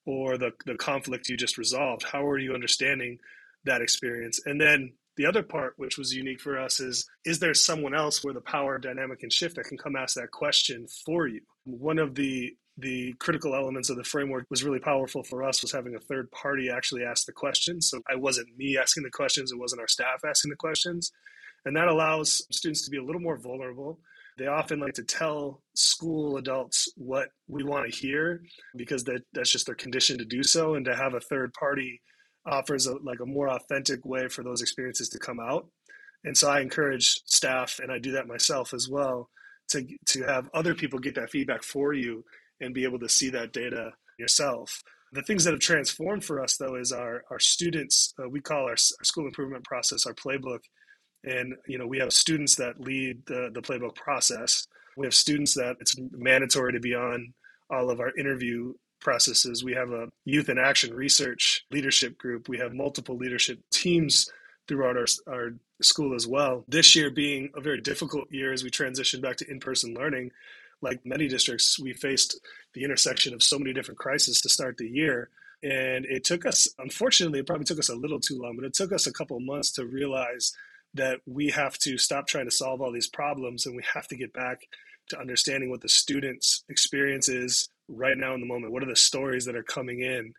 or 0.09 0.39
the, 0.39 0.51
the 0.65 0.75
conflict 0.75 1.29
you 1.29 1.37
just 1.37 1.59
resolved? 1.59 2.03
How 2.03 2.27
are 2.27 2.39
you 2.39 2.55
understanding 2.55 3.19
that 3.65 3.83
experience? 3.83 4.41
And 4.47 4.61
then 4.61 4.93
the 5.19 5.27
other 5.27 5.43
part, 5.43 5.75
which 5.77 5.99
was 5.99 6.15
unique 6.15 6.41
for 6.41 6.59
us, 6.59 6.79
is 6.79 7.05
is 7.25 7.41
there 7.41 7.53
someone 7.53 7.95
else 7.95 8.23
where 8.23 8.33
the 8.33 8.41
power 8.41 8.79
dynamic 8.79 9.19
can 9.19 9.31
shift 9.31 9.57
that 9.57 9.65
can 9.65 9.77
come 9.77 9.97
ask 9.97 10.15
that 10.15 10.31
question 10.31 10.87
for 11.05 11.27
you? 11.27 11.41
One 11.65 11.99
of 11.99 12.15
the 12.15 12.57
the 12.79 13.13
critical 13.15 13.57
elements 13.57 13.91
of 13.91 13.97
the 13.97 14.05
framework 14.05 14.47
was 14.49 14.63
really 14.63 14.79
powerful 14.79 15.25
for 15.25 15.43
us 15.43 15.61
was 15.61 15.73
having 15.73 15.97
a 15.97 16.01
third 16.01 16.31
party 16.31 16.71
actually 16.71 17.03
ask 17.03 17.27
the 17.27 17.33
questions. 17.33 17.91
So 17.91 18.01
I 18.09 18.15
wasn't 18.15 18.57
me 18.57 18.79
asking 18.81 19.03
the 19.03 19.11
questions, 19.11 19.51
it 19.51 19.59
wasn't 19.59 19.81
our 19.81 19.89
staff 19.89 20.21
asking 20.25 20.51
the 20.51 20.57
questions. 20.57 21.11
And 21.65 21.77
that 21.77 21.89
allows 21.89 22.47
students 22.53 22.85
to 22.85 22.91
be 22.93 22.99
a 22.99 23.05
little 23.05 23.21
more 23.21 23.37
vulnerable. 23.37 23.99
They 24.39 24.47
often 24.47 24.79
like 24.79 24.95
to 24.95 25.03
tell 25.03 25.65
school 25.75 26.37
adults 26.37 26.89
what 26.97 27.31
we 27.49 27.65
want 27.65 27.91
to 27.91 27.99
hear 27.99 28.43
because 28.77 29.03
that, 29.05 29.23
that's 29.33 29.51
just 29.51 29.67
their 29.67 29.75
condition 29.75 30.17
to 30.19 30.25
do 30.25 30.45
so. 30.45 30.77
And 30.77 30.85
to 30.85 30.95
have 30.95 31.15
a 31.15 31.21
third 31.21 31.53
party 31.55 32.01
offers 32.49 32.87
a, 32.87 32.97
like 33.03 33.21
a 33.21 33.27
more 33.27 33.49
authentic 33.49 34.05
way 34.05 34.29
for 34.29 34.43
those 34.43 34.63
experiences 34.63 35.09
to 35.11 35.19
come 35.19 35.41
out. 35.41 35.69
And 36.25 36.37
so 36.37 36.51
I 36.51 36.61
encourage 36.61 37.21
staff, 37.27 37.79
and 37.81 37.93
I 37.93 37.99
do 37.99 38.13
that 38.13 38.27
myself 38.27 38.75
as 38.75 38.89
well, 38.89 39.31
to 39.69 39.87
to 40.07 40.23
have 40.25 40.51
other 40.53 40.75
people 40.75 40.99
get 40.99 41.15
that 41.15 41.31
feedback 41.31 41.63
for 41.63 41.93
you 41.93 42.25
and 42.61 42.75
be 42.75 42.85
able 42.85 42.99
to 42.99 43.09
see 43.09 43.31
that 43.31 43.53
data 43.53 43.93
yourself. 44.19 44.83
The 45.13 45.23
things 45.23 45.45
that 45.45 45.53
have 45.53 45.61
transformed 45.61 46.25
for 46.25 46.43
us 46.43 46.57
though 46.57 46.75
is 46.75 46.93
our 46.93 47.23
our 47.31 47.39
students. 47.39 48.13
Uh, 48.21 48.29
we 48.29 48.41
call 48.41 48.65
our, 48.65 48.73
our 48.73 49.05
school 49.05 49.27
improvement 49.27 49.65
process 49.65 50.07
our 50.07 50.15
playbook, 50.15 50.61
and 51.25 51.55
you 51.67 51.79
know 51.79 51.87
we 51.87 51.99
have 51.99 52.13
students 52.13 52.57
that 52.57 52.81
lead 52.81 53.25
the 53.27 53.51
the 53.55 53.63
playbook 53.63 53.95
process. 53.95 54.67
We 54.97 55.07
have 55.07 55.15
students 55.15 55.55
that 55.55 55.77
it's 55.81 55.95
mandatory 56.11 56.73
to 56.73 56.81
be 56.81 56.95
on 56.95 57.33
all 57.71 57.91
of 57.91 58.01
our 58.01 58.17
interview 58.17 58.73
processes. 59.01 59.65
We 59.65 59.75
have 59.75 59.91
a 59.91 60.09
youth 60.25 60.49
in 60.49 60.59
action 60.59 60.95
research 60.95 61.65
leadership 61.71 62.19
group. 62.19 62.49
We 62.49 62.59
have 62.59 62.73
multiple 62.75 63.17
leadership 63.17 63.61
teams 63.71 64.31
throughout 64.67 64.97
our, 64.97 65.07
our 65.33 65.55
school 65.81 66.15
as 66.15 66.27
well. 66.27 66.65
This 66.69 66.95
year 66.95 67.11
being 67.11 67.51
a 67.55 67.61
very 67.61 67.81
difficult 67.81 68.31
year 68.31 68.53
as 68.53 68.63
we 68.63 68.71
transition 68.71 69.21
back 69.21 69.37
to 69.37 69.51
in 69.51 69.61
person 69.61 69.95
learning. 69.95 70.31
Like 70.81 71.05
many 71.05 71.27
districts, 71.27 71.79
we 71.79 71.93
faced 71.93 72.39
the 72.75 72.85
intersection 72.85 73.35
of 73.35 73.43
so 73.43 73.59
many 73.59 73.73
different 73.73 73.99
crises 73.99 74.41
to 74.43 74.49
start 74.49 74.77
the 74.77 74.89
year. 74.89 75.31
And 75.63 76.05
it 76.05 76.25
took 76.25 76.47
us, 76.47 76.69
unfortunately, 76.79 77.41
it 77.41 77.47
probably 77.47 77.65
took 77.65 77.81
us 77.81 77.89
a 77.89 77.97
little 77.97 78.21
too 78.21 78.41
long, 78.41 78.55
but 78.55 78.65
it 78.65 78.75
took 78.75 78.93
us 78.93 79.07
a 79.07 79.13
couple 79.13 79.41
months 79.41 79.73
to 79.73 79.87
realize 79.87 80.53
that 80.95 81.21
we 81.27 81.51
have 81.51 81.77
to 81.79 81.99
stop 81.99 82.27
trying 82.27 82.45
to 82.45 82.51
solve 82.51 82.81
all 82.81 82.93
these 82.93 83.09
problems 83.09 83.67
and 83.67 83.75
we 83.75 83.83
have 83.95 84.07
to 84.09 84.17
get 84.17 84.33
back 84.33 84.69
to 85.09 85.19
understanding 85.19 85.71
what 85.71 85.81
the 85.81 85.89
students' 85.89 86.65
experience 86.69 87.29
is 87.29 87.69
right 87.89 88.17
now 88.17 88.35
in 88.35 88.41
the 88.41 88.47
moment. 88.47 88.73
What 88.73 88.83
are 88.83 88.89
the 88.89 88.97
stories 88.97 89.45
that 89.47 89.57
are 89.57 89.63
coming 89.63 90.01
in? 90.01 90.33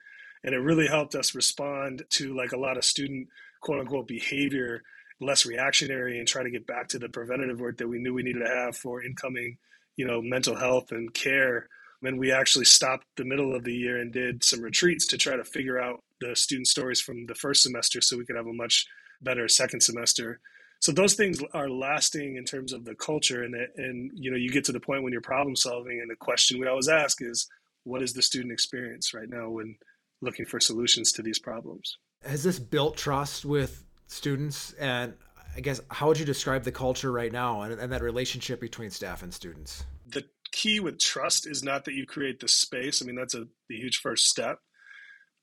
And 0.43 0.55
it 0.55 0.59
really 0.59 0.87
helped 0.87 1.15
us 1.15 1.35
respond 1.35 2.03
to 2.11 2.35
like 2.35 2.51
a 2.51 2.59
lot 2.59 2.77
of 2.77 2.85
student 2.85 3.27
quote 3.61 3.79
unquote 3.79 4.07
behavior, 4.07 4.81
less 5.19 5.45
reactionary, 5.45 6.19
and 6.19 6.27
try 6.27 6.43
to 6.43 6.49
get 6.49 6.65
back 6.65 6.87
to 6.89 6.99
the 6.99 7.09
preventative 7.09 7.59
work 7.59 7.77
that 7.77 7.87
we 7.87 7.99
knew 7.99 8.13
we 8.13 8.23
needed 8.23 8.45
to 8.45 8.49
have 8.49 8.75
for 8.75 9.03
incoming, 9.03 9.57
you 9.97 10.05
know, 10.05 10.21
mental 10.21 10.55
health 10.55 10.91
and 10.91 11.13
care. 11.13 11.67
And 12.01 12.17
we 12.17 12.31
actually 12.31 12.65
stopped 12.65 13.05
the 13.17 13.25
middle 13.25 13.53
of 13.53 13.65
the 13.65 13.73
year 13.73 13.99
and 13.99 14.13
did 14.13 14.43
some 14.43 14.61
retreats 14.61 15.05
to 15.07 15.17
try 15.17 15.35
to 15.35 15.43
figure 15.43 15.81
out 15.81 16.01
the 16.21 16.35
student 16.35 16.67
stories 16.67 17.01
from 17.01 17.25
the 17.25 17.35
first 17.35 17.63
semester 17.63 17.99
so 17.99 18.17
we 18.17 18.25
could 18.25 18.37
have 18.37 18.47
a 18.47 18.53
much 18.53 18.87
better 19.21 19.49
second 19.49 19.81
semester 19.81 20.39
so 20.79 20.93
those 20.93 21.13
things 21.13 21.41
are 21.53 21.69
lasting 21.69 22.37
in 22.37 22.45
terms 22.45 22.73
of 22.73 22.85
the 22.85 22.95
culture 22.95 23.43
and 23.43 23.55
and 23.77 24.11
you 24.15 24.31
know 24.31 24.37
you 24.37 24.49
get 24.49 24.63
to 24.65 24.71
the 24.71 24.79
point 24.79 25.03
when 25.03 25.11
you're 25.11 25.21
problem 25.21 25.55
solving 25.55 25.99
and 26.01 26.09
the 26.09 26.15
question 26.15 26.59
we 26.59 26.67
always 26.67 26.87
ask 26.87 27.21
is 27.21 27.47
what 27.83 28.01
is 28.01 28.13
the 28.13 28.21
student 28.21 28.51
experience 28.51 29.13
right 29.13 29.29
now 29.29 29.49
when 29.49 29.75
looking 30.21 30.45
for 30.45 30.59
solutions 30.59 31.11
to 31.13 31.21
these 31.21 31.39
problems? 31.39 31.97
Has 32.23 32.43
this 32.43 32.59
built 32.59 32.97
trust 32.97 33.45
with 33.45 33.83
students? 34.07 34.73
And 34.73 35.13
i 35.55 35.61
guess 35.61 35.81
how 35.89 36.07
would 36.07 36.19
you 36.19 36.25
describe 36.25 36.63
the 36.63 36.71
culture 36.71 37.11
right 37.11 37.31
now 37.31 37.61
and, 37.61 37.79
and 37.79 37.91
that 37.91 38.01
relationship 38.01 38.61
between 38.61 38.91
staff 38.91 39.23
and 39.23 39.33
students? 39.33 39.83
The 40.07 40.25
key 40.51 40.79
with 40.79 40.99
trust 40.99 41.47
is 41.47 41.63
not 41.63 41.85
that 41.85 41.93
you 41.93 42.05
create 42.05 42.39
the 42.39 42.47
space. 42.47 43.01
I 43.01 43.05
mean 43.05 43.15
that's 43.15 43.35
a 43.35 43.47
the 43.67 43.75
huge 43.75 43.97
first 43.97 44.27
step 44.27 44.59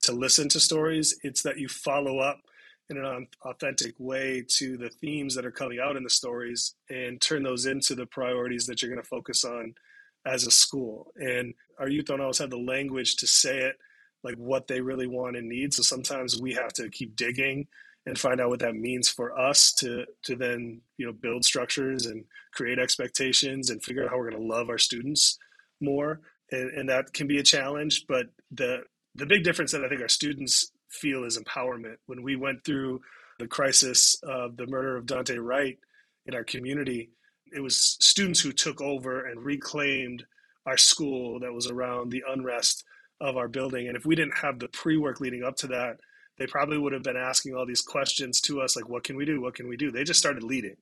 to 0.02 0.12
listen 0.12 0.48
to 0.50 0.60
stories. 0.60 1.18
It's 1.22 1.42
that 1.42 1.58
you 1.58 1.68
follow 1.68 2.18
up 2.18 2.40
in 2.88 2.98
an 2.98 3.26
authentic 3.44 3.94
way 3.98 4.44
to 4.48 4.76
the 4.76 4.88
themes 4.88 5.34
that 5.34 5.44
are 5.44 5.50
coming 5.50 5.80
out 5.80 5.96
in 5.96 6.04
the 6.04 6.10
stories 6.10 6.74
and 6.88 7.20
turn 7.20 7.42
those 7.42 7.66
into 7.66 7.94
the 7.94 8.06
priorities 8.06 8.66
that 8.66 8.80
you're 8.80 8.90
going 8.90 9.02
to 9.02 9.08
focus 9.08 9.44
on 9.44 9.74
as 10.24 10.46
a 10.46 10.50
school. 10.50 11.12
And 11.16 11.54
our 11.78 11.88
youth 11.88 12.06
don't 12.06 12.20
always 12.20 12.38
have 12.38 12.50
the 12.50 12.58
language 12.58 13.16
to 13.16 13.26
say 13.26 13.58
it 13.58 13.76
like 14.22 14.36
what 14.36 14.66
they 14.66 14.80
really 14.80 15.06
want 15.06 15.36
and 15.36 15.48
need. 15.48 15.74
So 15.74 15.82
sometimes 15.82 16.40
we 16.40 16.54
have 16.54 16.72
to 16.74 16.88
keep 16.90 17.16
digging 17.16 17.66
and 18.06 18.18
find 18.18 18.40
out 18.40 18.50
what 18.50 18.60
that 18.60 18.74
means 18.74 19.08
for 19.08 19.36
us 19.38 19.72
to 19.72 20.04
to 20.22 20.36
then 20.36 20.80
you 20.96 21.06
know 21.06 21.12
build 21.12 21.44
structures 21.44 22.06
and 22.06 22.24
create 22.52 22.78
expectations 22.78 23.70
and 23.70 23.82
figure 23.82 24.04
out 24.04 24.10
how 24.10 24.16
we're 24.16 24.30
going 24.30 24.42
to 24.42 24.48
love 24.48 24.68
our 24.68 24.78
students 24.78 25.38
more. 25.80 26.20
And, 26.52 26.70
and 26.70 26.88
that 26.88 27.12
can 27.12 27.26
be 27.26 27.38
a 27.38 27.42
challenge, 27.42 28.04
but 28.08 28.26
the 28.50 28.82
the 29.14 29.26
big 29.26 29.44
difference 29.44 29.72
that 29.72 29.84
I 29.84 29.88
think 29.88 30.02
our 30.02 30.08
students 30.08 30.70
feel 30.96 31.24
is 31.24 31.38
empowerment. 31.38 31.96
When 32.06 32.22
we 32.22 32.36
went 32.36 32.64
through 32.64 33.00
the 33.38 33.46
crisis 33.46 34.18
of 34.22 34.56
the 34.56 34.66
murder 34.66 34.96
of 34.96 35.06
Daunte 35.06 35.42
Wright 35.42 35.78
in 36.26 36.34
our 36.34 36.44
community, 36.44 37.10
it 37.52 37.60
was 37.60 37.96
students 38.00 38.40
who 38.40 38.52
took 38.52 38.80
over 38.80 39.26
and 39.26 39.44
reclaimed 39.44 40.24
our 40.64 40.76
school 40.76 41.40
that 41.40 41.52
was 41.52 41.68
around 41.68 42.10
the 42.10 42.24
unrest 42.28 42.84
of 43.20 43.36
our 43.36 43.48
building. 43.48 43.88
And 43.88 43.96
if 43.96 44.04
we 44.04 44.16
didn't 44.16 44.38
have 44.38 44.58
the 44.58 44.68
pre 44.68 44.96
work 44.96 45.20
leading 45.20 45.44
up 45.44 45.56
to 45.56 45.68
that, 45.68 45.98
they 46.38 46.46
probably 46.46 46.78
would 46.78 46.92
have 46.92 47.02
been 47.02 47.16
asking 47.16 47.54
all 47.54 47.64
these 47.64 47.82
questions 47.82 48.40
to 48.42 48.60
us 48.60 48.76
like, 48.76 48.88
what 48.88 49.04
can 49.04 49.16
we 49.16 49.24
do? 49.24 49.40
What 49.40 49.54
can 49.54 49.68
we 49.68 49.76
do? 49.76 49.90
They 49.90 50.04
just 50.04 50.20
started 50.20 50.42
leading 50.42 50.76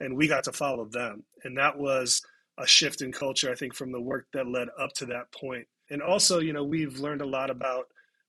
and 0.00 0.16
we 0.16 0.28
got 0.28 0.44
to 0.44 0.52
follow 0.52 0.84
them. 0.84 1.24
And 1.44 1.56
that 1.58 1.78
was 1.78 2.22
a 2.58 2.66
shift 2.66 3.02
in 3.02 3.12
culture, 3.12 3.50
I 3.50 3.54
think, 3.54 3.74
from 3.74 3.92
the 3.92 4.00
work 4.00 4.26
that 4.32 4.48
led 4.48 4.68
up 4.78 4.92
to 4.94 5.06
that 5.06 5.32
point. 5.32 5.66
And 5.90 6.02
also, 6.02 6.40
you 6.40 6.52
know, 6.52 6.64
we've 6.64 6.98
learned 6.98 7.22
a 7.22 7.26
lot 7.26 7.50
about 7.50 7.86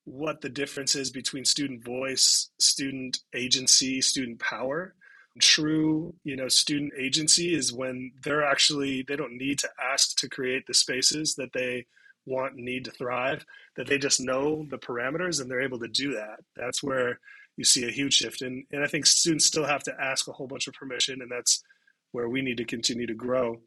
what 0.09 0.41
the 0.41 0.49
difference 0.49 0.95
is 0.95 1.11
between 1.11 1.45
student 1.45 1.85
voice, 1.85 2.49
student 2.59 3.19
agency, 3.35 4.01
student 4.01 4.39
power. 4.39 4.95
True, 5.39 6.15
you 6.23 6.35
know, 6.35 6.47
student 6.47 6.93
agency 6.97 7.53
is 7.53 7.71
when 7.71 8.11
they're 8.23 8.43
actually 8.43 9.05
they 9.07 9.15
don't 9.15 9.37
need 9.37 9.59
to 9.59 9.69
ask 9.81 10.17
to 10.17 10.27
create 10.27 10.65
the 10.65 10.73
spaces 10.73 11.35
that 11.35 11.53
they 11.53 11.85
want 12.25 12.55
and 12.55 12.65
need 12.65 12.85
to 12.85 12.91
thrive, 12.91 13.45
that 13.75 13.87
they 13.87 13.99
just 13.99 14.19
know 14.19 14.65
the 14.69 14.79
parameters 14.79 15.39
and 15.39 15.49
they're 15.49 15.62
able 15.62 15.79
to 15.79 15.88
do 15.88 16.15
that. 16.15 16.39
That's 16.55 16.81
where 16.81 17.19
you 17.55 17.63
see 17.63 17.88
a 17.88 17.91
huge 17.91 18.15
shift. 18.15 18.41
And 18.41 18.65
and 18.71 18.84
I 18.84 18.88
think 18.88 19.05
students 19.05 19.45
still 19.45 19.65
have 19.65 19.84
to 19.84 19.95
ask 20.01 20.27
a 20.27 20.34
whole 20.34 20.47
bunch 20.47 20.67
of 20.67 20.73
permission 20.73 21.21
and 21.21 21.31
that's 21.31 21.63
where 22.12 22.27
we 22.27 22.41
need 22.41 22.57
to 22.57 22.65
continue 22.65 23.05
to 23.05 23.13
grow. 23.13 23.62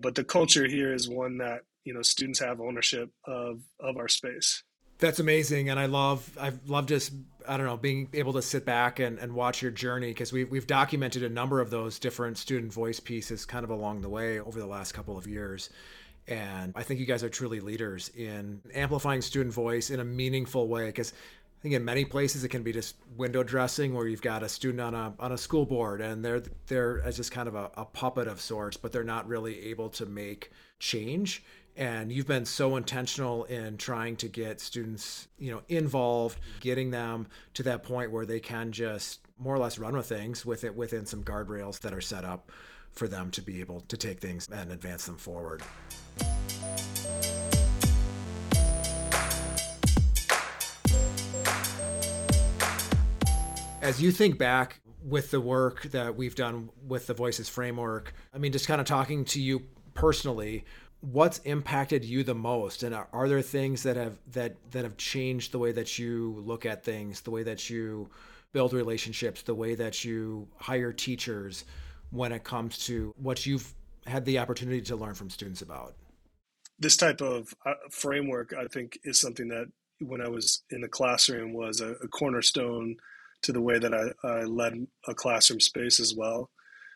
But 0.00 0.16
the 0.16 0.24
culture 0.24 0.66
here 0.66 0.92
is 0.92 1.08
one 1.08 1.38
that, 1.38 1.60
you 1.84 1.94
know, 1.94 2.02
students 2.02 2.40
have 2.40 2.60
ownership 2.60 3.10
of 3.24 3.62
of 3.78 3.96
our 3.96 4.08
space. 4.08 4.64
That's 4.98 5.18
amazing, 5.18 5.70
and 5.70 5.80
I 5.80 5.86
love 5.86 6.28
I've 6.40 6.68
loved 6.68 6.88
just 6.88 7.12
I 7.46 7.56
don't 7.56 7.66
know 7.66 7.76
being 7.76 8.08
able 8.14 8.32
to 8.34 8.42
sit 8.42 8.64
back 8.64 9.00
and, 9.00 9.18
and 9.18 9.34
watch 9.34 9.60
your 9.60 9.72
journey 9.72 10.08
because 10.08 10.32
we've 10.32 10.50
we've 10.50 10.66
documented 10.66 11.22
a 11.24 11.28
number 11.28 11.60
of 11.60 11.70
those 11.70 11.98
different 11.98 12.38
student 12.38 12.72
voice 12.72 13.00
pieces 13.00 13.44
kind 13.44 13.64
of 13.64 13.70
along 13.70 14.02
the 14.02 14.08
way 14.08 14.38
over 14.40 14.58
the 14.58 14.66
last 14.66 14.92
couple 14.92 15.18
of 15.18 15.26
years, 15.26 15.70
and 16.28 16.72
I 16.76 16.84
think 16.84 17.00
you 17.00 17.06
guys 17.06 17.24
are 17.24 17.28
truly 17.28 17.60
leaders 17.60 18.10
in 18.10 18.60
amplifying 18.72 19.20
student 19.20 19.52
voice 19.52 19.90
in 19.90 19.98
a 19.98 20.04
meaningful 20.04 20.68
way 20.68 20.86
because 20.86 21.12
I 21.12 21.62
think 21.62 21.74
in 21.74 21.84
many 21.84 22.04
places 22.04 22.44
it 22.44 22.50
can 22.50 22.62
be 22.62 22.72
just 22.72 22.94
window 23.16 23.42
dressing 23.42 23.94
where 23.94 24.06
you've 24.06 24.22
got 24.22 24.42
a 24.44 24.48
student 24.48 24.80
on 24.80 24.94
a 24.94 25.12
on 25.18 25.32
a 25.32 25.38
school 25.38 25.66
board 25.66 26.02
and 26.02 26.24
they're 26.24 26.42
they're 26.68 27.02
as 27.02 27.16
just 27.16 27.32
kind 27.32 27.48
of 27.48 27.56
a, 27.56 27.70
a 27.76 27.84
puppet 27.84 28.28
of 28.28 28.40
sorts, 28.40 28.76
but 28.76 28.92
they're 28.92 29.02
not 29.02 29.26
really 29.26 29.66
able 29.66 29.88
to 29.90 30.06
make 30.06 30.52
change 30.78 31.42
and 31.76 32.12
you've 32.12 32.26
been 32.26 32.44
so 32.44 32.76
intentional 32.76 33.44
in 33.44 33.76
trying 33.76 34.16
to 34.16 34.28
get 34.28 34.60
students 34.60 35.28
you 35.38 35.50
know 35.50 35.62
involved 35.68 36.38
getting 36.60 36.90
them 36.90 37.26
to 37.52 37.62
that 37.62 37.82
point 37.82 38.10
where 38.10 38.26
they 38.26 38.40
can 38.40 38.70
just 38.72 39.20
more 39.38 39.54
or 39.54 39.58
less 39.58 39.78
run 39.78 39.96
with 39.96 40.06
things 40.06 40.46
with 40.46 40.64
it 40.64 40.74
within 40.74 41.04
some 41.04 41.22
guardrails 41.22 41.80
that 41.80 41.92
are 41.92 42.00
set 42.00 42.24
up 42.24 42.50
for 42.92 43.08
them 43.08 43.30
to 43.30 43.42
be 43.42 43.60
able 43.60 43.80
to 43.80 43.96
take 43.96 44.20
things 44.20 44.48
and 44.52 44.70
advance 44.70 45.06
them 45.06 45.16
forward. 45.16 45.62
As 53.82 54.00
you 54.00 54.12
think 54.12 54.38
back 54.38 54.80
with 55.02 55.30
the 55.30 55.40
work 55.40 55.82
that 55.90 56.16
we've 56.16 56.34
done 56.34 56.70
with 56.86 57.06
the 57.06 57.12
voices 57.12 57.46
framework 57.46 58.14
i 58.32 58.38
mean 58.38 58.50
just 58.50 58.66
kind 58.66 58.80
of 58.80 58.86
talking 58.86 59.22
to 59.22 59.38
you 59.38 59.62
personally 59.92 60.64
what's 61.12 61.38
impacted 61.40 62.04
you 62.04 62.24
the 62.24 62.34
most? 62.34 62.82
And 62.82 62.94
are, 62.94 63.08
are, 63.12 63.28
there 63.28 63.42
things 63.42 63.82
that 63.82 63.96
have 63.96 64.16
that 64.32 64.56
that 64.70 64.84
have 64.84 64.96
changed 64.96 65.52
the 65.52 65.58
way 65.58 65.72
that 65.72 65.98
you 65.98 66.42
look 66.44 66.64
at 66.64 66.82
things 66.82 67.20
the 67.20 67.30
way 67.30 67.42
that 67.42 67.68
you 67.68 68.08
build 68.52 68.72
relationships 68.72 69.42
the 69.42 69.54
way 69.54 69.74
that 69.74 70.04
you 70.04 70.48
hire 70.56 70.92
teachers 70.92 71.64
when 72.10 72.32
it 72.32 72.44
comes 72.44 72.78
to 72.86 73.12
what 73.20 73.44
you've 73.44 73.74
had 74.06 74.24
the 74.24 74.38
opportunity 74.38 74.80
to 74.80 74.96
learn 74.96 75.14
from 75.14 75.28
students 75.28 75.62
about? 75.62 75.94
This 76.78 76.96
type 76.96 77.20
of 77.20 77.54
uh, 77.66 77.74
framework 77.90 78.54
i 78.58 78.66
think 78.66 78.98
is 79.04 79.20
something 79.20 79.48
that 79.48 79.66
when 80.00 80.20
i 80.20 80.28
was 80.28 80.62
in 80.70 80.80
the 80.80 80.88
classroom 80.88 81.52
was 81.52 81.80
a, 81.80 81.92
a 82.02 82.08
cornerstone 82.08 82.96
to 83.42 83.52
the 83.52 83.60
way 83.60 83.78
that 83.78 83.92
I, 83.92 84.26
I 84.26 84.44
led 84.44 84.86
a 85.06 85.14
classroom 85.14 85.60
space 85.60 86.00
as 86.00 86.14
well. 86.14 86.50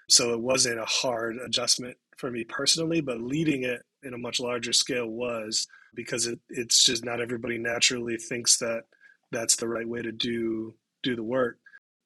So 0.09 0.33
it 0.33 0.41
wasn't 0.41 0.81
a 0.81 0.87
hard 0.87 1.37
adjustment 1.37 1.99
for 2.17 2.31
me 2.31 2.45
personally, 2.45 3.03
but 3.03 3.21
leading 3.21 3.65
it 3.65 3.83
in 4.03 4.15
a 4.15 4.19
much 4.19 4.41
larger 4.41 4.73
scale 4.73 5.09
was 5.09 5.67
because 5.95 6.27
it, 6.27 6.39
it's 6.49 6.85
just 6.85 7.05
not 7.05 7.21
everybody 7.21 7.59
naturally 7.59 8.17
thinks 8.17 8.59
that 8.59 8.83
that's 9.31 9.57
the 9.57 9.69
right 9.69 9.89
way 9.89 10.03
to 10.03 10.13
do 10.13 10.75
do 11.03 11.17
the 11.17 11.23
work. 11.23 11.59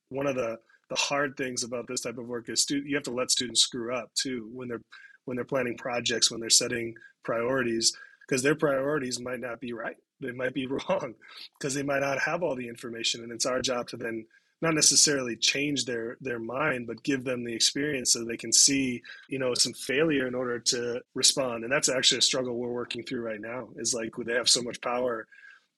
One 0.09 0.27
of 0.27 0.37
the 0.37 0.59
the 0.93 0.97
hard 0.97 1.37
things 1.39 1.65
about 1.65 1.87
this 1.89 2.03
type 2.03 2.19
of 2.19 2.27
work 2.27 2.51
is 2.51 2.63
stu- 2.63 2.85
you 2.87 2.95
have 2.97 3.05
to 3.05 3.11
let 3.11 3.31
students 3.31 3.63
screw 3.63 3.95
up 3.95 4.13
too 4.15 4.51
when 4.53 4.69
they're 4.69 4.83
when 5.25 5.37
they're 5.37 5.45
planning 5.45 5.77
projects 5.77 6.31
when 6.31 6.39
they're 6.41 6.51
setting 6.51 6.95
priorities 7.25 7.97
because 8.29 8.43
their 8.43 8.55
priorities 8.55 9.19
might 9.19 9.41
not 9.41 9.59
be 9.59 9.73
right 9.73 9.97
they 10.21 10.33
might 10.33 10.53
be 10.53 10.67
wrong 10.89 11.15
because 11.59 11.73
they 11.73 11.83
might 11.83 12.01
not 12.01 12.19
have 12.19 12.43
all 12.43 12.55
the 12.55 12.69
information 12.69 13.23
and 13.23 13.33
it's 13.33 13.47
our 13.47 13.63
job 13.63 13.89
to 13.89 13.97
then 13.97 14.27
not 14.63 14.75
necessarily 14.75 15.37
change 15.37 15.85
their 15.85 16.17
their 16.21 16.39
mind 16.39 16.87
but 16.87 17.03
give 17.03 17.25
them 17.25 17.45
the 17.45 17.53
experience 17.53 18.13
so 18.13 18.25
they 18.25 18.37
can 18.37 18.53
see 18.53 19.03
you 19.29 19.39
know 19.39 19.55
some 19.55 19.73
failure 19.73 20.27
in 20.27 20.35
order 20.35 20.59
to 20.59 21.01
respond. 21.15 21.65
And 21.65 21.73
that's 21.73 21.89
actually 21.89 22.19
a 22.19 22.23
struggle 22.23 22.57
we're 22.57 22.73
working 22.73 23.03
through 23.03 23.23
right 23.23 23.41
now 23.41 23.69
is 23.77 23.95
like 23.95 24.13
they 24.25 24.35
have 24.35 24.49
so 24.49 24.63
much 24.63 24.81
power 24.81 25.27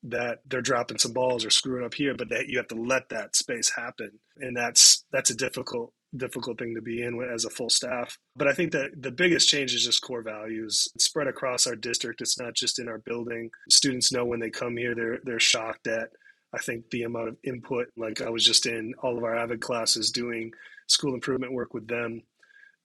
that 0.07 0.41
they're 0.47 0.61
dropping 0.61 0.99
some 0.99 1.13
balls 1.13 1.47
or 1.47 1.51
screwing 1.51 1.85
up 1.85 1.95
here 1.95 2.15
but 2.15 2.29
that 2.29 2.47
you 2.47 2.59
have 2.59 2.69
to 2.69 2.75
let 2.75 3.09
that 3.09 3.35
space 3.35 3.71
happen. 3.75 4.11
And 4.37 4.57
that's 4.57 5.05
that's 5.13 5.31
a 5.31 5.37
difficult 5.37 5.93
difficult 6.17 6.59
thing 6.59 6.77
to 6.77 6.81
be 6.81 7.03
in 7.03 7.21
as 7.33 7.45
a 7.45 7.51
full 7.51 7.71
staff. 7.71 8.19
But 8.37 8.47
i 8.47 8.53
think 8.53 8.73
that 8.73 8.91
the 9.01 9.11
biggest 9.11 9.49
change 9.49 9.75
is 9.75 9.85
just 9.85 10.03
core 10.03 10.23
values. 10.23 10.89
It's 10.95 11.07
spread 11.07 11.27
across 11.27 11.67
our 11.67 11.75
district. 11.75 12.21
It's 12.21 12.39
not 12.39 12.55
just 12.55 12.79
in 12.79 12.89
our 12.89 12.99
building. 12.99 13.51
Students 13.69 14.13
know 14.13 14.25
when 14.25 14.41
they 14.41 14.51
come 14.51 14.77
here 14.77 14.95
they're 14.95 15.19
they're 15.25 15.41
shocked 15.41 15.87
at 15.87 16.11
I 16.55 16.59
think 16.59 16.91
the 16.91 17.03
amount 17.03 17.29
of 17.29 17.37
input, 17.43 17.89
like 17.97 18.21
I 18.21 18.31
was 18.31 18.45
just 18.45 18.67
in 18.67 18.95
all 19.03 19.19
of 19.19 19.25
our 19.25 19.35
AVID 19.37 19.61
classes 19.61 20.13
doing 20.13 20.53
school 20.87 21.15
improvement 21.15 21.53
work 21.53 21.75
with 21.75 21.89
them. 21.89 22.23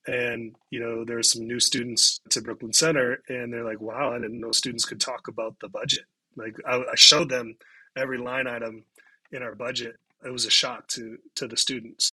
And, 0.08 0.55
you 0.71 0.79
know, 0.79 1.05
there's 1.05 1.32
some 1.32 1.45
new 1.45 1.60
students 1.60 2.19
to 2.29 2.41
Brooklyn 2.41 2.73
Center 2.73 3.21
and 3.27 3.53
they're 3.53 3.65
like, 3.65 3.82
wow, 3.82 4.13
I 4.13 4.19
didn't 4.19 4.39
know 4.39 4.51
students 4.51 4.86
could 4.86 4.99
talk 4.99 5.27
about 5.27 5.60
the 5.60 5.69
budget. 5.69 6.05
Like 6.36 6.55
I, 6.65 6.77
I 6.77 6.95
showed 6.95 7.29
them 7.29 7.58
every 7.95 8.17
line 8.17 8.47
item 8.47 8.86
in 9.32 9.43
our 9.43 9.55
budget. 9.55 9.97
It 10.25 10.32
was 10.32 10.45
a 10.45 10.49
shock 10.49 10.88
to, 10.89 11.17
to 11.36 11.47
the 11.47 11.58
students. 11.58 12.12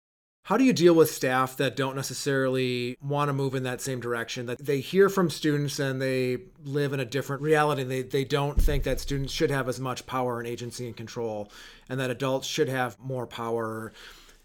How 0.44 0.56
do 0.56 0.64
you 0.64 0.72
deal 0.72 0.94
with 0.94 1.08
staff 1.08 1.56
that 1.58 1.76
don't 1.76 1.94
necessarily 1.94 2.96
want 3.00 3.28
to 3.28 3.32
move 3.32 3.54
in 3.54 3.62
that 3.62 3.80
same 3.80 4.00
direction? 4.00 4.46
That 4.46 4.58
they 4.58 4.80
hear 4.80 5.08
from 5.08 5.30
students 5.30 5.78
and 5.78 6.02
they 6.02 6.38
live 6.64 6.92
in 6.92 6.98
a 6.98 7.04
different 7.04 7.42
reality. 7.42 7.84
They, 7.84 8.02
they 8.02 8.24
don't 8.24 8.60
think 8.60 8.82
that 8.82 8.98
students 8.98 9.32
should 9.32 9.52
have 9.52 9.68
as 9.68 9.78
much 9.78 10.04
power 10.04 10.40
and 10.40 10.48
agency 10.48 10.86
and 10.86 10.96
control, 10.96 11.52
and 11.88 12.00
that 12.00 12.10
adults 12.10 12.48
should 12.48 12.68
have 12.68 12.98
more 12.98 13.26
power. 13.26 13.92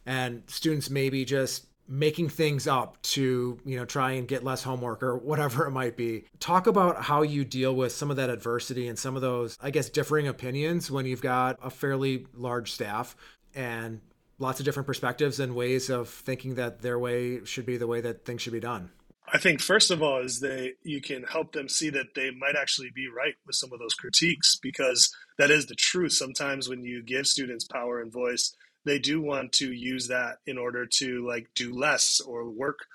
And 0.05 0.43
students 0.45 0.91
maybe 0.91 1.25
just 1.25 1.65
making 1.87 2.29
things 2.29 2.67
up 2.67 3.01
to 3.01 3.57
you 3.65 3.77
know 3.77 3.85
try 3.85 4.11
and 4.11 4.27
get 4.27 4.43
less 4.43 4.61
homework 4.61 5.01
or 5.01 5.15
whatever 5.17 5.65
it 5.67 5.71
might 5.71 5.95
be 5.95 6.25
talk 6.39 6.67
about 6.67 7.01
how 7.03 7.21
you 7.21 7.45
deal 7.45 7.73
with 7.73 7.93
some 7.93 8.11
of 8.11 8.17
that 8.17 8.29
adversity 8.29 8.89
and 8.89 8.99
some 8.99 9.15
of 9.15 9.21
those 9.21 9.57
i 9.61 9.71
guess 9.71 9.89
differing 9.89 10.27
opinions 10.27 10.91
when 10.91 11.05
you've 11.05 11.21
got 11.21 11.57
a 11.63 11.69
fairly 11.69 12.27
large 12.33 12.73
staff 12.73 13.15
and 13.55 14.01
lots 14.39 14.59
of 14.59 14.65
different 14.65 14.87
perspectives 14.87 15.39
and 15.39 15.55
ways 15.55 15.89
of 15.89 16.09
thinking 16.09 16.55
that 16.55 16.81
their 16.81 16.99
way 16.99 17.43
should 17.45 17.65
be 17.65 17.77
the 17.77 17.87
way 17.87 18.01
that 18.01 18.25
things 18.25 18.41
should 18.41 18.53
be 18.53 18.59
done. 18.59 18.91
I 19.31 19.37
think 19.39 19.59
first 19.59 19.91
of 19.91 20.01
all 20.01 20.21
is 20.21 20.39
they 20.39 20.73
you 20.83 21.01
can 21.01 21.23
help 21.23 21.51
them 21.51 21.67
see 21.67 21.89
that 21.89 22.15
they 22.15 22.31
might 22.31 22.55
actually 22.55 22.91
be 22.95 23.07
right 23.09 23.35
with 23.45 23.55
some 23.55 23.73
of 23.73 23.79
those 23.79 23.93
critiques 23.93 24.55
because 24.55 25.13
that 25.37 25.51
is 25.51 25.65
the 25.65 25.75
truth. 25.75 26.13
Sometimes 26.13 26.69
when 26.69 26.83
you 26.83 27.03
give 27.03 27.27
students 27.27 27.65
power 27.65 27.99
and 27.99 28.11
voice, 28.11 28.55
they 28.85 28.99
do 28.99 29.21
want 29.21 29.51
to 29.53 29.73
use 29.73 30.07
that 30.07 30.37
in 30.45 30.57
order 30.57 30.85
to 30.85 31.27
like 31.27 31.49
do 31.55 31.73
less 31.73 32.21
or 32.21 32.49
work 32.49 32.85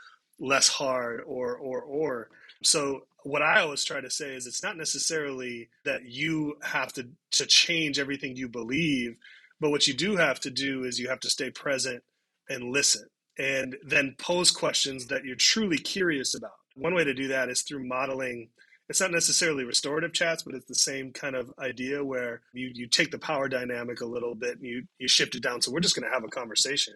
less 0.41 0.69
hard 0.69 1.21
or 1.27 1.55
or 1.55 1.83
or. 1.83 2.29
So 2.63 3.03
what 3.25 3.43
i 3.43 3.61
always 3.61 3.85
try 3.85 4.01
to 4.01 4.11
say 4.11 4.35
is 4.35 4.47
it's 4.47 4.63
not 4.63 4.77
necessarily 4.77 5.69
that 5.85 6.05
you 6.05 6.57
have 6.63 6.93
to 6.93 7.09
to 7.31 7.47
change 7.47 7.99
everything 7.99 8.37
you 8.37 8.49
believe 8.49 9.17
but 9.63 9.71
what 9.71 9.87
you 9.87 9.95
do 9.95 10.17
have 10.17 10.41
to 10.41 10.51
do 10.51 10.83
is 10.83 10.99
you 10.99 11.09
have 11.09 11.21
to 11.21 11.31
stay 11.31 11.49
present 11.49 12.03
and 12.49 12.73
listen 12.73 13.07
and 13.39 13.77
then 13.87 14.17
pose 14.19 14.51
questions 14.51 15.07
that 15.07 15.25
you're 15.25 15.37
truly 15.37 15.79
curious 15.79 16.35
about. 16.35 16.51
One 16.75 16.97
way 16.97 17.05
to 17.05 17.15
do 17.15 17.29
that 17.29 17.49
is 17.49 17.63
through 17.63 17.87
modeling. 17.87 18.49
It's 18.89 19.01
not 19.01 19.13
necessarily 19.13 19.63
restorative 19.63 20.13
chats, 20.13 20.43
but 20.43 20.57
it's 20.57 20.67
the 20.67 20.75
same 20.75 21.13
kind 21.13 21.37
of 21.37 21.53
idea 21.61 22.05
where 22.05 22.43
you, 22.53 22.73
you 22.75 22.89
take 22.89 23.13
the 23.13 23.21
power 23.21 23.49
dynamic 23.49 24.01
a 24.01 24.07
little 24.07 24.35
bit 24.35 24.57
and 24.57 24.67
you, 24.67 24.83
you 24.99 25.07
shift 25.07 25.37
it 25.37 25.45
down. 25.45 25.63
So 25.63 25.71
we're 25.71 25.79
just 25.79 25.95
going 25.95 26.09
to 26.09 26.13
have 26.13 26.25
a 26.25 26.29
conversation. 26.29 26.95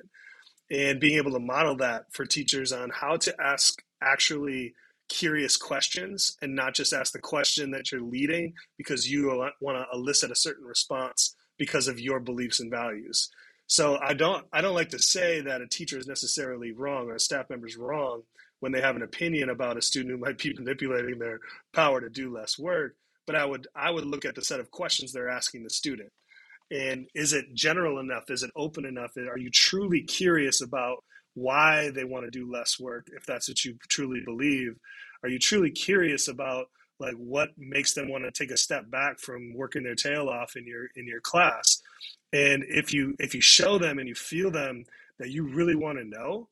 And 0.69 0.99
being 0.99 1.19
able 1.19 1.31
to 1.35 1.39
model 1.39 1.77
that 1.77 2.07
for 2.11 2.27
teachers 2.27 2.73
on 2.73 2.91
how 2.91 3.17
to 3.19 3.35
ask 3.41 3.81
actually 4.03 4.75
curious 5.09 5.57
questions 5.57 6.37
and 6.43 6.57
not 6.57 6.75
just 6.75 6.93
ask 6.93 7.13
the 7.13 7.21
question 7.21 7.71
that 7.71 7.93
you're 7.93 8.03
leading 8.03 8.55
because 8.77 9.09
you 9.09 9.29
want 9.61 9.79
to 9.79 9.87
elicit 9.97 10.33
a 10.33 10.35
certain 10.35 10.65
response 10.65 11.36
because 11.59 11.89
of 11.89 12.01
your 12.01 12.21
beliefs 12.21 12.61
and 12.61 12.71
values. 12.71 13.31
So 13.67 13.99
I 13.99 14.15
don't 14.15 14.47
I 14.53 14.61
don't 14.61 14.75
like 14.75 14.91
to 14.91 14.99
say 14.99 15.41
that 15.41 15.61
a 15.61 15.67
teacher 15.67 15.99
is 15.99 16.07
necessarily 16.07 16.73
wrong 16.73 17.09
or 17.09 17.15
a 17.15 17.21
staff 17.21 17.51
member 17.51 17.67
is 17.67 17.77
wrong 17.77 18.23
when 18.61 18.73
they 18.73 18.81
have 18.81 18.97
an 18.97 19.03
opinion 19.03 19.51
about 19.51 19.77
a 19.77 19.83
student 19.83 20.13
who 20.13 20.19
might 20.19 20.39
be 20.39 20.55
manipulating 20.59 21.19
their 21.19 21.41
power 21.75 22.01
to 22.01 22.09
do 22.09 22.33
less 22.33 22.59
work 22.59 22.95
but 23.27 23.35
i 23.35 23.45
would 23.45 23.67
i 23.75 23.91
would 23.91 24.07
look 24.07 24.25
at 24.25 24.35
the 24.37 24.45
set 24.45 24.61
of 24.61 24.71
questions 24.71 25.13
they're 25.13 25.29
asking 25.29 25.65
the 25.65 25.71
student. 25.71 26.11
And 26.71 27.09
is 27.15 27.33
it 27.33 27.55
general 27.55 28.01
enough? 28.01 28.25
Is 28.29 28.43
it 28.43 28.51
open 28.57 28.85
enough? 28.85 29.17
Are 29.17 29.39
you 29.39 29.51
truly 29.51 30.03
curious 30.03 30.61
about 30.61 31.05
why 31.35 31.91
they 31.91 32.05
want 32.05 32.25
to 32.25 32.31
do 32.31 32.51
less 32.51 32.81
work 32.81 33.07
if 33.17 33.25
that's 33.25 33.49
what 33.49 33.65
you 33.65 33.77
truly 33.89 34.21
believe? 34.25 34.77
Are 35.23 35.29
you 35.29 35.39
truly 35.39 35.71
curious 35.71 36.29
about 36.29 36.67
like 36.99 37.15
what 37.15 37.51
makes 37.57 37.95
them 37.95 38.09
want 38.09 38.25
to 38.25 38.31
take 38.31 38.51
a 38.51 38.57
step 38.57 38.91
back 38.91 39.19
from 39.19 39.55
working 39.55 39.83
their 39.83 39.95
tail 39.95 40.29
off 40.29 40.57
in 40.57 40.67
your 40.67 40.87
in 40.97 41.07
your 41.07 41.21
class? 41.21 41.83
And 42.33 42.65
if 42.69 42.93
you 42.93 43.15
if 43.19 43.35
you 43.35 43.41
show 43.41 43.79
them 43.79 43.99
and 43.99 44.09
you 44.09 44.15
feel 44.15 44.51
them 44.51 44.85
that 45.19 45.31
you 45.31 45.47
really 45.49 45.77
want 45.77 45.99
to 45.99 46.05
know 46.05 46.49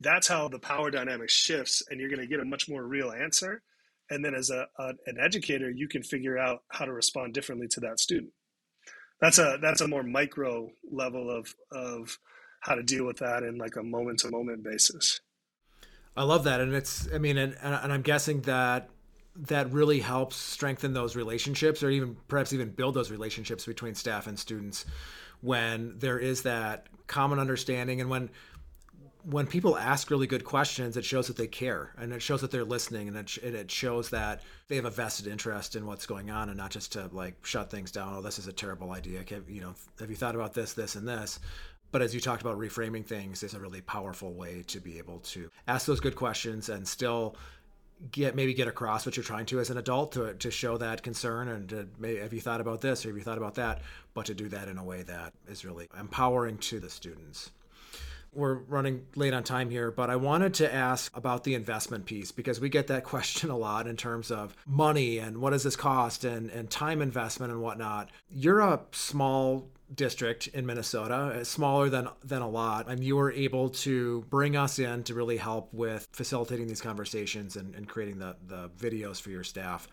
that's 0.00 0.28
how 0.28 0.48
the 0.48 0.58
power 0.58 0.90
dynamic 0.90 1.30
shifts 1.30 1.82
and 1.88 1.98
you're 1.98 2.10
going 2.10 2.20
to 2.20 2.26
get 2.26 2.40
a 2.40 2.44
much 2.44 2.68
more 2.68 2.84
real 2.84 3.12
answer. 3.12 3.62
And 4.10 4.24
then 4.24 4.34
as 4.34 4.50
a, 4.50 4.66
a, 4.78 4.92
an 5.06 5.16
educator 5.18 5.70
you 5.70 5.88
can 5.88 6.02
figure 6.02 6.38
out 6.38 6.62
how 6.68 6.84
to 6.84 6.92
respond 6.92 7.34
differently 7.34 7.68
to 7.68 7.80
that 7.80 7.98
student. 8.00 8.32
That's 9.20 9.38
a 9.38 9.58
that's 9.62 9.80
a 9.80 9.88
more 9.88 10.02
micro 10.02 10.68
level 10.90 11.30
of 11.30 11.54
of 11.72 12.18
how 12.60 12.74
to 12.74 12.82
deal 12.82 13.06
with 13.06 13.18
that 13.18 13.42
in 13.42 13.56
like 13.56 13.76
a 13.76 13.82
moment 13.82 14.20
to 14.20 14.30
moment 14.30 14.62
basis. 14.62 15.20
I 16.16 16.22
love 16.22 16.44
that 16.44 16.60
and 16.62 16.72
it's 16.72 17.06
i 17.14 17.18
mean 17.18 17.36
and, 17.36 17.54
and 17.60 17.92
i'm 17.92 18.00
guessing 18.00 18.40
that 18.42 18.88
that 19.38 19.70
really 19.72 20.00
helps 20.00 20.36
strengthen 20.36 20.92
those 20.92 21.16
relationships 21.16 21.82
or 21.82 21.90
even 21.90 22.16
perhaps 22.28 22.52
even 22.52 22.70
build 22.70 22.94
those 22.94 23.10
relationships 23.10 23.66
between 23.66 23.94
staff 23.94 24.26
and 24.26 24.38
students 24.38 24.86
when 25.40 25.94
there 25.98 26.18
is 26.18 26.42
that 26.42 26.86
common 27.06 27.38
understanding 27.38 28.00
and 28.00 28.10
when 28.10 28.30
when 29.28 29.46
people 29.48 29.76
ask 29.76 30.08
really 30.08 30.28
good 30.28 30.44
questions, 30.44 30.96
it 30.96 31.04
shows 31.04 31.26
that 31.26 31.36
they 31.36 31.48
care 31.48 31.92
and 31.98 32.12
it 32.12 32.22
shows 32.22 32.42
that 32.42 32.52
they're 32.52 32.64
listening 32.64 33.08
and 33.08 33.16
it, 33.16 33.36
it 33.38 33.70
shows 33.72 34.10
that 34.10 34.40
they 34.68 34.76
have 34.76 34.84
a 34.84 34.90
vested 34.90 35.26
interest 35.26 35.74
in 35.74 35.84
what's 35.84 36.06
going 36.06 36.30
on 36.30 36.48
and 36.48 36.56
not 36.56 36.70
just 36.70 36.92
to 36.92 37.10
like 37.12 37.44
shut 37.44 37.68
things 37.68 37.90
down. 37.90 38.14
Oh, 38.14 38.22
this 38.22 38.38
is 38.38 38.46
a 38.46 38.52
terrible 38.52 38.92
idea. 38.92 39.24
You 39.48 39.62
know, 39.62 39.74
have 39.98 40.10
you 40.10 40.16
thought 40.16 40.36
about 40.36 40.54
this, 40.54 40.74
this, 40.74 40.94
and 40.94 41.08
this? 41.08 41.40
But 41.90 42.02
as 42.02 42.14
you 42.14 42.20
talked 42.20 42.42
about, 42.42 42.56
reframing 42.56 43.04
things 43.04 43.42
is 43.42 43.54
a 43.54 43.58
really 43.58 43.80
powerful 43.80 44.32
way 44.32 44.62
to 44.68 44.80
be 44.80 44.98
able 44.98 45.18
to 45.20 45.50
ask 45.66 45.86
those 45.86 46.00
good 46.00 46.14
questions 46.14 46.68
and 46.68 46.86
still 46.86 47.36
get 48.10 48.34
maybe 48.34 48.54
get 48.54 48.68
across 48.68 49.06
what 49.06 49.16
you're 49.16 49.24
trying 49.24 49.46
to 49.46 49.58
as 49.58 49.70
an 49.70 49.78
adult 49.78 50.12
to, 50.12 50.34
to 50.34 50.50
show 50.50 50.76
that 50.76 51.02
concern 51.02 51.48
and 51.48 51.68
to, 51.68 51.88
maybe, 51.98 52.20
have 52.20 52.32
you 52.32 52.40
thought 52.40 52.60
about 52.60 52.80
this 52.80 53.04
or 53.04 53.08
have 53.08 53.16
you 53.16 53.22
thought 53.22 53.38
about 53.38 53.54
that 53.54 53.80
but 54.14 54.26
to 54.26 54.34
do 54.34 54.48
that 54.48 54.68
in 54.68 54.78
a 54.78 54.84
way 54.84 55.02
that 55.02 55.32
is 55.48 55.64
really 55.64 55.88
empowering 55.98 56.58
to 56.58 56.78
the 56.78 56.90
students 56.90 57.50
we're 58.36 58.54
running 58.54 59.06
late 59.16 59.32
on 59.32 59.42
time 59.42 59.70
here, 59.70 59.90
but 59.90 60.10
I 60.10 60.16
wanted 60.16 60.54
to 60.54 60.72
ask 60.72 61.16
about 61.16 61.44
the 61.44 61.54
investment 61.54 62.04
piece 62.04 62.30
because 62.30 62.60
we 62.60 62.68
get 62.68 62.86
that 62.88 63.02
question 63.04 63.50
a 63.50 63.56
lot 63.56 63.86
in 63.86 63.96
terms 63.96 64.30
of 64.30 64.54
money 64.66 65.18
and 65.18 65.38
what 65.38 65.50
does 65.50 65.62
this 65.62 65.76
cost 65.76 66.24
and, 66.24 66.50
and 66.50 66.70
time 66.70 67.00
investment 67.00 67.50
and 67.50 67.62
whatnot. 67.62 68.10
You're 68.30 68.60
a 68.60 68.80
small 68.92 69.70
district 69.94 70.48
in 70.48 70.66
Minnesota, 70.66 71.14
uh, 71.14 71.44
smaller 71.44 71.88
than 71.88 72.08
than 72.24 72.42
a 72.42 72.48
lot, 72.48 72.88
and 72.88 73.02
you 73.02 73.16
were 73.16 73.32
able 73.32 73.70
to 73.70 74.24
bring 74.28 74.56
us 74.56 74.78
in 74.78 75.04
to 75.04 75.14
really 75.14 75.36
help 75.36 75.72
with 75.72 76.06
facilitating 76.12 76.66
these 76.66 76.80
conversations 76.80 77.56
and, 77.56 77.74
and 77.74 77.88
creating 77.88 78.18
the, 78.18 78.36
the 78.46 78.68
videos 78.70 79.20
for 79.20 79.30
your 79.30 79.44
staff. 79.44 79.88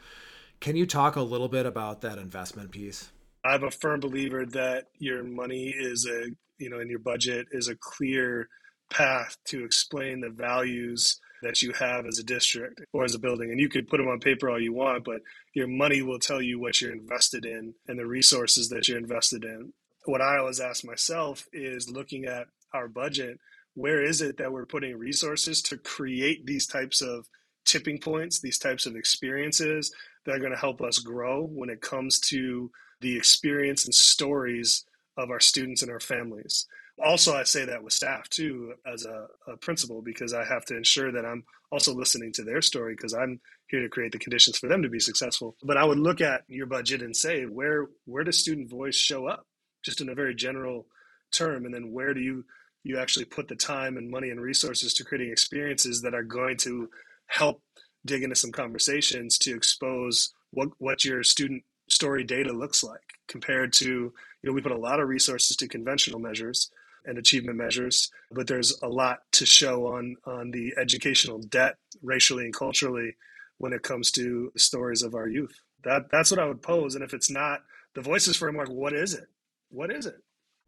Can 0.60 0.75
you 0.75 0.86
talk 0.86 1.15
a 1.15 1.21
little 1.21 1.49
bit 1.49 1.65
about 1.65 2.01
that 2.01 2.17
investment 2.17 2.71
piece? 2.71 3.12
I'm 3.45 3.63
a 3.63 3.71
firm 3.71 3.99
believer 3.99 4.45
that 4.47 4.86
your 4.97 5.23
money 5.23 5.73
is 5.77 6.06
a 6.06 6.29
you 6.58 6.69
know 6.69 6.79
in 6.79 6.89
your 6.89 6.99
budget 6.99 7.47
is 7.51 7.67
a 7.67 7.75
clear 7.75 8.49
path 8.89 9.38
to 9.45 9.63
explain 9.65 10.21
the 10.21 10.29
values 10.29 11.19
that 11.43 11.62
you 11.62 11.73
have 11.73 12.06
as 12.06 12.17
a 12.19 12.23
district 12.23 12.82
or 12.93 13.03
as 13.03 13.13
a 13.13 13.19
building. 13.19 13.51
And 13.51 13.60
you 13.60 13.69
could 13.69 13.88
put 13.88 13.97
them 13.97 14.08
on 14.08 14.19
paper 14.19 14.49
all 14.49 14.62
you 14.62 14.73
want, 14.73 15.03
but 15.03 15.21
your 15.53 15.67
money 15.67 16.01
will 16.01 16.19
tell 16.19 16.41
you 16.41 16.60
what 16.60 16.82
you're 16.82 16.93
invested 16.93 17.45
in 17.45 17.73
and 17.88 17.99
the 17.99 18.06
resources 18.06 18.69
that 18.69 18.88
you're 18.88 18.97
invested 18.97 19.43
in. 19.43 19.73
What 20.05 20.21
I 20.21 20.37
always 20.37 20.59
ask 20.59 20.83
myself 20.83 21.47
is 21.53 21.89
looking 21.89 22.25
at 22.25 22.47
our 22.73 22.87
budget, 22.87 23.39
where 23.73 24.03
is 24.03 24.21
it 24.21 24.37
that 24.37 24.51
we're 24.51 24.65
putting 24.65 24.97
resources 24.97 25.61
to 25.63 25.77
create 25.77 26.45
these 26.45 26.67
types 26.67 27.01
of 27.01 27.27
tipping 27.65 27.99
points, 27.99 28.41
these 28.41 28.57
types 28.57 28.85
of 28.85 28.95
experiences 28.95 29.93
that 30.25 30.35
are 30.35 30.39
going 30.39 30.51
to 30.51 30.57
help 30.57 30.81
us 30.81 30.99
grow 30.99 31.45
when 31.45 31.69
it 31.69 31.81
comes 31.81 32.19
to 32.19 32.69
the 33.01 33.15
experience 33.15 33.85
and 33.85 33.93
stories 33.93 34.85
of 35.17 35.29
our 35.29 35.39
students 35.39 35.81
and 35.81 35.91
our 35.91 35.99
families. 35.99 36.67
Also, 37.03 37.33
I 37.33 37.43
say 37.43 37.65
that 37.65 37.83
with 37.83 37.93
staff 37.93 38.29
too, 38.29 38.73
as 38.91 39.05
a, 39.05 39.27
a 39.51 39.57
principal, 39.57 40.01
because 40.01 40.33
I 40.33 40.43
have 40.45 40.65
to 40.65 40.77
ensure 40.77 41.11
that 41.11 41.25
I'm 41.25 41.43
also 41.71 41.93
listening 41.93 42.31
to 42.33 42.43
their 42.43 42.61
story 42.61 42.93
because 42.93 43.13
I'm 43.13 43.39
here 43.67 43.81
to 43.81 43.89
create 43.89 44.11
the 44.11 44.19
conditions 44.19 44.57
for 44.57 44.67
them 44.67 44.83
to 44.83 44.89
be 44.89 44.99
successful. 44.99 45.55
But 45.63 45.77
I 45.77 45.85
would 45.85 45.97
look 45.97 46.21
at 46.21 46.43
your 46.47 46.67
budget 46.67 47.01
and 47.01 47.15
say, 47.15 47.43
where 47.43 47.87
where 48.05 48.23
does 48.23 48.39
student 48.39 48.69
voice 48.69 48.95
show 48.95 49.27
up, 49.27 49.47
just 49.84 50.02
in 50.02 50.10
a 50.10 50.15
very 50.15 50.34
general 50.36 50.88
term, 51.32 51.65
and 51.65 51.74
then 51.74 51.91
where 51.91 52.13
do 52.13 52.22
you 52.22 52.46
you 52.84 53.00
actually 53.00 53.26
put 53.26 53.48
the 53.48 53.56
time 53.56 53.98
and 53.98 54.12
money 54.12 54.30
and 54.30 54.41
resources 54.41 54.93
to 54.93 55.06
creating 55.06 55.32
experiences 55.32 56.02
that 56.02 56.13
are 56.13 56.24
going 56.24 56.58
to 56.58 56.89
help 57.28 57.62
dig 58.06 58.24
into 58.24 58.36
some 58.36 58.52
conversations 58.52 59.38
to 59.38 59.56
expose 59.56 60.34
what 60.52 60.69
what 60.80 61.06
your 61.06 61.24
student 61.24 61.63
story 61.89 62.24
data 62.24 62.52
looks 62.52 62.84
like 62.84 63.02
compared 63.28 63.74
to, 63.74 63.86
you 63.86 64.13
know, 64.43 64.54
we 64.54 64.62
put 64.62 64.72
a 64.72 64.78
lot 64.78 65.00
of 65.00 65.08
resources 65.08 65.56
to 65.58 65.67
conventional 65.67 66.19
measures 66.19 66.72
and 67.06 67.17
achievement 67.17 67.58
measures, 67.58 68.10
but 68.32 68.48
there's 68.48 68.80
a 68.82 68.88
lot 68.88 69.19
to 69.32 69.46
show 69.46 69.88
on 69.88 70.15
on 70.26 70.52
the 70.52 70.74
educational 70.80 71.39
debt 71.39 71.76
racially 72.02 72.46
and 72.46 72.54
culturally 72.54 73.15
when 73.58 73.74
it 73.74 73.84
comes 73.84 74.12
to 74.12 74.52
the 74.54 74.60
stories 74.60 75.04
of 75.04 75.15
our 75.15 75.28
youth. 75.28 75.58
That 75.84 76.04
that's 76.12 76.32
what 76.32 76.39
I 76.39 76.46
would 76.46 76.62
pose. 76.62 76.96
And 76.96 77.04
if 77.04 77.13
it's 77.13 77.30
not 77.30 77.62
the 77.96 78.02
voices 78.02 78.38
framework, 78.38 78.69
what 78.69 78.93
is 78.93 79.13
it? 79.13 79.28
What 79.73 79.91
is 79.91 80.05
it? 80.05 80.15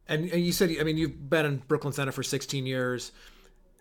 And, 0.08 0.30
and 0.32 0.44
you 0.44 0.52
said, 0.52 0.76
I 0.80 0.84
mean, 0.84 0.98
you've 0.98 1.30
been 1.30 1.46
in 1.46 1.58
Brooklyn 1.68 1.94
Center 1.94 2.12
for 2.12 2.24
16 2.24 2.66
years. 2.66 3.12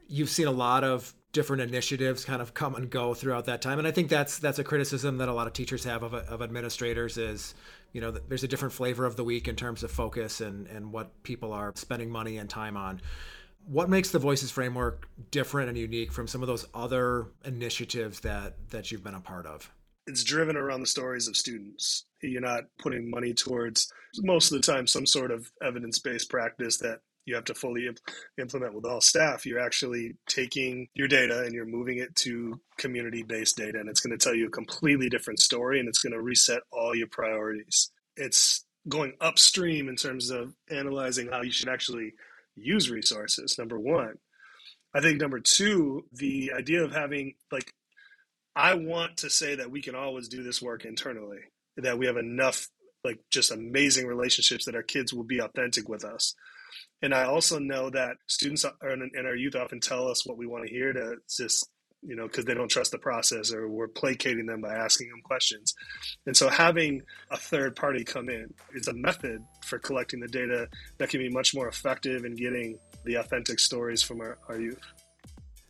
You've 0.07 0.31
seen 0.31 0.47
a 0.47 0.53
lot 0.53 0.85
of 0.85 1.15
different 1.33 1.63
initiatives 1.63 2.25
kind 2.25 2.41
of 2.41 2.55
come 2.55 2.77
and 2.77 2.89
go 2.89 3.13
throughout 3.13 3.47
that 3.47 3.61
time 3.61 3.81
and 3.81 3.89
i 3.89 3.91
think 3.91 4.09
that's 4.09 4.39
that's 4.39 4.61
a 4.61 4.63
criticism 4.63 5.19
that 5.19 5.29
a 5.29 5.33
lot 5.33 5.49
of 5.49 5.53
teachers 5.53 5.83
have 5.83 6.05
of, 6.05 6.15
of 6.15 6.41
administrators 6.41 7.19
is 7.19 7.57
you 7.93 8.01
know 8.01 8.13
there's 8.13 8.45
a 8.45 8.47
different 8.47 8.73
flavor 8.73 9.05
of 9.05 9.17
the 9.17 9.25
week 9.25 9.49
in 9.49 9.57
terms 9.57 9.83
of 9.83 9.91
focus 9.91 10.41
and 10.41 10.69
and 10.69 10.93
what 10.93 11.25
people 11.25 11.53
are 11.53 11.73
spending 11.75 12.09
money 12.09 12.39
and 12.39 12.49
time 12.49 12.77
on 12.77 13.01
What 13.67 13.89
makes 13.89 14.11
the 14.11 14.19
Voices 14.19 14.51
framework 14.51 15.09
different 15.31 15.71
and 15.71 15.79
unique 15.79 16.13
from 16.13 16.29
some 16.29 16.43
of 16.43 16.49
those 16.49 16.67
other 16.73 17.27
initiatives 17.45 18.21
that 18.21 18.55
that 18.71 18.93
you've 18.93 19.03
been 19.03 19.15
a 19.15 19.21
part 19.21 19.47
of? 19.47 19.71
It's 20.07 20.25
driven 20.25 20.57
around 20.57 20.81
the 20.81 20.87
stories 20.87 21.29
of 21.29 21.37
students. 21.37 22.05
You're 22.23 22.41
not 22.41 22.65
putting 22.79 23.11
money 23.11 23.33
towards 23.33 23.91
most 24.19 24.53
of 24.53 24.61
the 24.61 24.73
time 24.73 24.87
some 24.87 25.07
sort 25.07 25.31
of 25.31 25.51
evidence-based 25.63 26.29
practice 26.29 26.79
that 26.79 27.01
you 27.25 27.35
have 27.35 27.45
to 27.45 27.55
fully 27.55 27.87
imp- 27.87 28.01
implement 28.39 28.75
with 28.75 28.85
all 28.85 29.01
staff. 29.01 29.47
You're 29.47 29.65
actually 29.65 30.17
taking 30.29 30.89
your 30.95 31.09
data 31.09 31.41
and 31.41 31.55
you're 31.55 31.65
moving 31.65 31.99
it 31.99 32.15
to 32.17 32.61
community-based 32.77 33.57
data, 33.57 33.81
and 33.81 33.89
it's 33.89 34.01
going 34.01 34.17
to 34.17 34.23
tell 34.23 34.35
you 34.35 34.49
a 34.49 34.51
completely 34.51 35.09
different 35.09 35.41
story, 35.41 35.81
and 35.81 35.89
it's 35.89 36.03
going 36.03 36.13
to 36.13 36.21
reset 36.21 36.61
all 36.71 36.95
your 36.95 37.07
priorities. 37.07 37.91
It's 38.17 38.67
going 38.87 39.15
upstream 39.23 39.89
in 39.89 39.97
terms 39.97 40.29
of 40.31 40.55
analyzing 40.71 41.29
how 41.29 41.41
you 41.41 41.51
should 41.51 41.71
actually 41.71 42.13
use 42.55 42.91
resources, 42.91 43.57
number 43.59 43.81
one. 43.81 44.19
I 44.95 45.01
think 45.01 45.19
number 45.19 45.41
two, 45.41 46.05
the 46.13 46.53
idea 46.57 46.85
of 46.85 46.93
having, 46.93 47.35
like, 47.51 47.73
I 48.57 48.75
want 48.75 49.19
to 49.19 49.31
say 49.31 49.57
that 49.57 49.71
we 49.71 49.83
can 49.83 49.95
always 49.95 50.29
do 50.29 50.43
this 50.43 50.63
work 50.63 50.85
internally, 50.85 51.41
that 51.77 51.99
we 51.99 52.07
have 52.07 52.17
enough, 52.17 52.69
like, 53.03 53.19
just 53.31 53.51
amazing 53.51 54.07
relationships 54.07 54.65
that 54.67 54.77
our 54.77 54.83
kids 54.83 55.13
will 55.13 55.25
be 55.25 55.41
authentic 55.41 55.89
with 55.89 56.05
us. 56.05 56.35
And 57.03 57.15
I 57.15 57.25
also 57.25 57.59
know 57.59 57.91
that 57.91 58.17
students 58.27 58.65
and 58.65 59.27
our 59.27 59.37
youth 59.37 59.57
often 59.57 59.81
tell 59.81 60.09
us 60.09 60.27
what 60.27 60.39
we 60.39 60.47
want 60.47 60.67
to 60.67 60.73
hear 60.73 60.93
to 60.93 61.17
just 61.29 61.69
you 62.05 62.15
know, 62.15 62.27
because 62.27 62.45
they 62.45 62.55
don't 62.55 62.69
trust 62.69 62.93
the 62.93 62.99
process 62.99 63.53
or 63.53 63.69
we're 63.69 63.89
placating 63.89 64.47
them 64.47 64.61
by 64.61 64.75
asking 64.75 65.09
them 65.09 65.21
questions. 65.25 65.75
And 66.27 66.37
so 66.37 66.49
having 66.49 67.03
a 67.31 67.37
third 67.37 67.77
party 67.77 68.05
come 68.05 68.29
in 68.29 68.53
is 68.75 68.89
a 68.89 68.93
method 68.93 69.43
for 69.65 69.79
collecting 69.79 70.21
the 70.21 70.29
data 70.29 70.69
that 70.99 71.09
can 71.09 71.21
be 71.21 71.31
much 71.31 71.55
more 71.55 71.67
effective 71.67 72.25
in 72.25 72.35
getting 72.37 72.79
the 73.05 73.15
authentic 73.15 73.59
stories 73.59 74.03
from 74.03 74.21
our, 74.21 74.39
our 74.49 74.61
youth. 74.61 74.81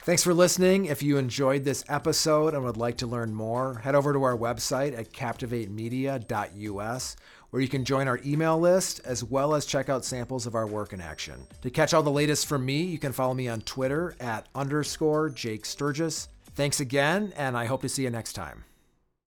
Thanks 0.05 0.23
for 0.23 0.35
listening. 0.35 0.85
If 0.85 1.03
you 1.03 1.17
enjoyed 1.17 1.65
this 1.65 1.83
episode 1.89 2.53
and 2.53 2.63
would 2.63 2.77
like 2.77 2.99
to 2.99 3.07
learn 3.07 3.33
more, 3.33 3.77
head 3.77 3.95
over 3.95 4.13
to 4.13 4.23
our 4.23 4.37
website 4.37 4.95
at 4.95 5.15
captivatemedia.us, 5.15 7.17
where 7.49 7.63
you 7.63 7.69
can 7.69 7.87
join 7.87 8.07
our 8.07 8.21
email 8.23 8.61
list 8.61 9.01
as 9.07 9.25
well 9.25 9.55
as 9.55 9.65
check 9.65 9.89
out 9.89 10.05
samples 10.05 10.47
of 10.47 10.55
our 10.55 10.67
work 10.67 10.93
in 10.93 11.01
action. 11.01 11.47
To 11.63 11.71
catch 11.71 11.95
all 11.95 12.03
the 12.03 12.11
latest 12.11 12.45
from 12.45 12.67
me, 12.67 12.83
you 12.83 12.99
can 12.99 13.13
follow 13.13 13.33
me 13.33 13.49
on 13.49 13.63
Twitter 13.63 14.15
at 14.21 14.47
underscore 14.55 15.31
Jake 15.31 15.65
Sturgis. 15.65 16.29
Thanks 16.55 16.81
again, 16.81 17.33
and 17.35 17.57
I 17.57 17.65
hope 17.65 17.81
to 17.81 17.89
see 17.89 18.03
you 18.03 18.11
next 18.11 18.35
time. 18.35 18.65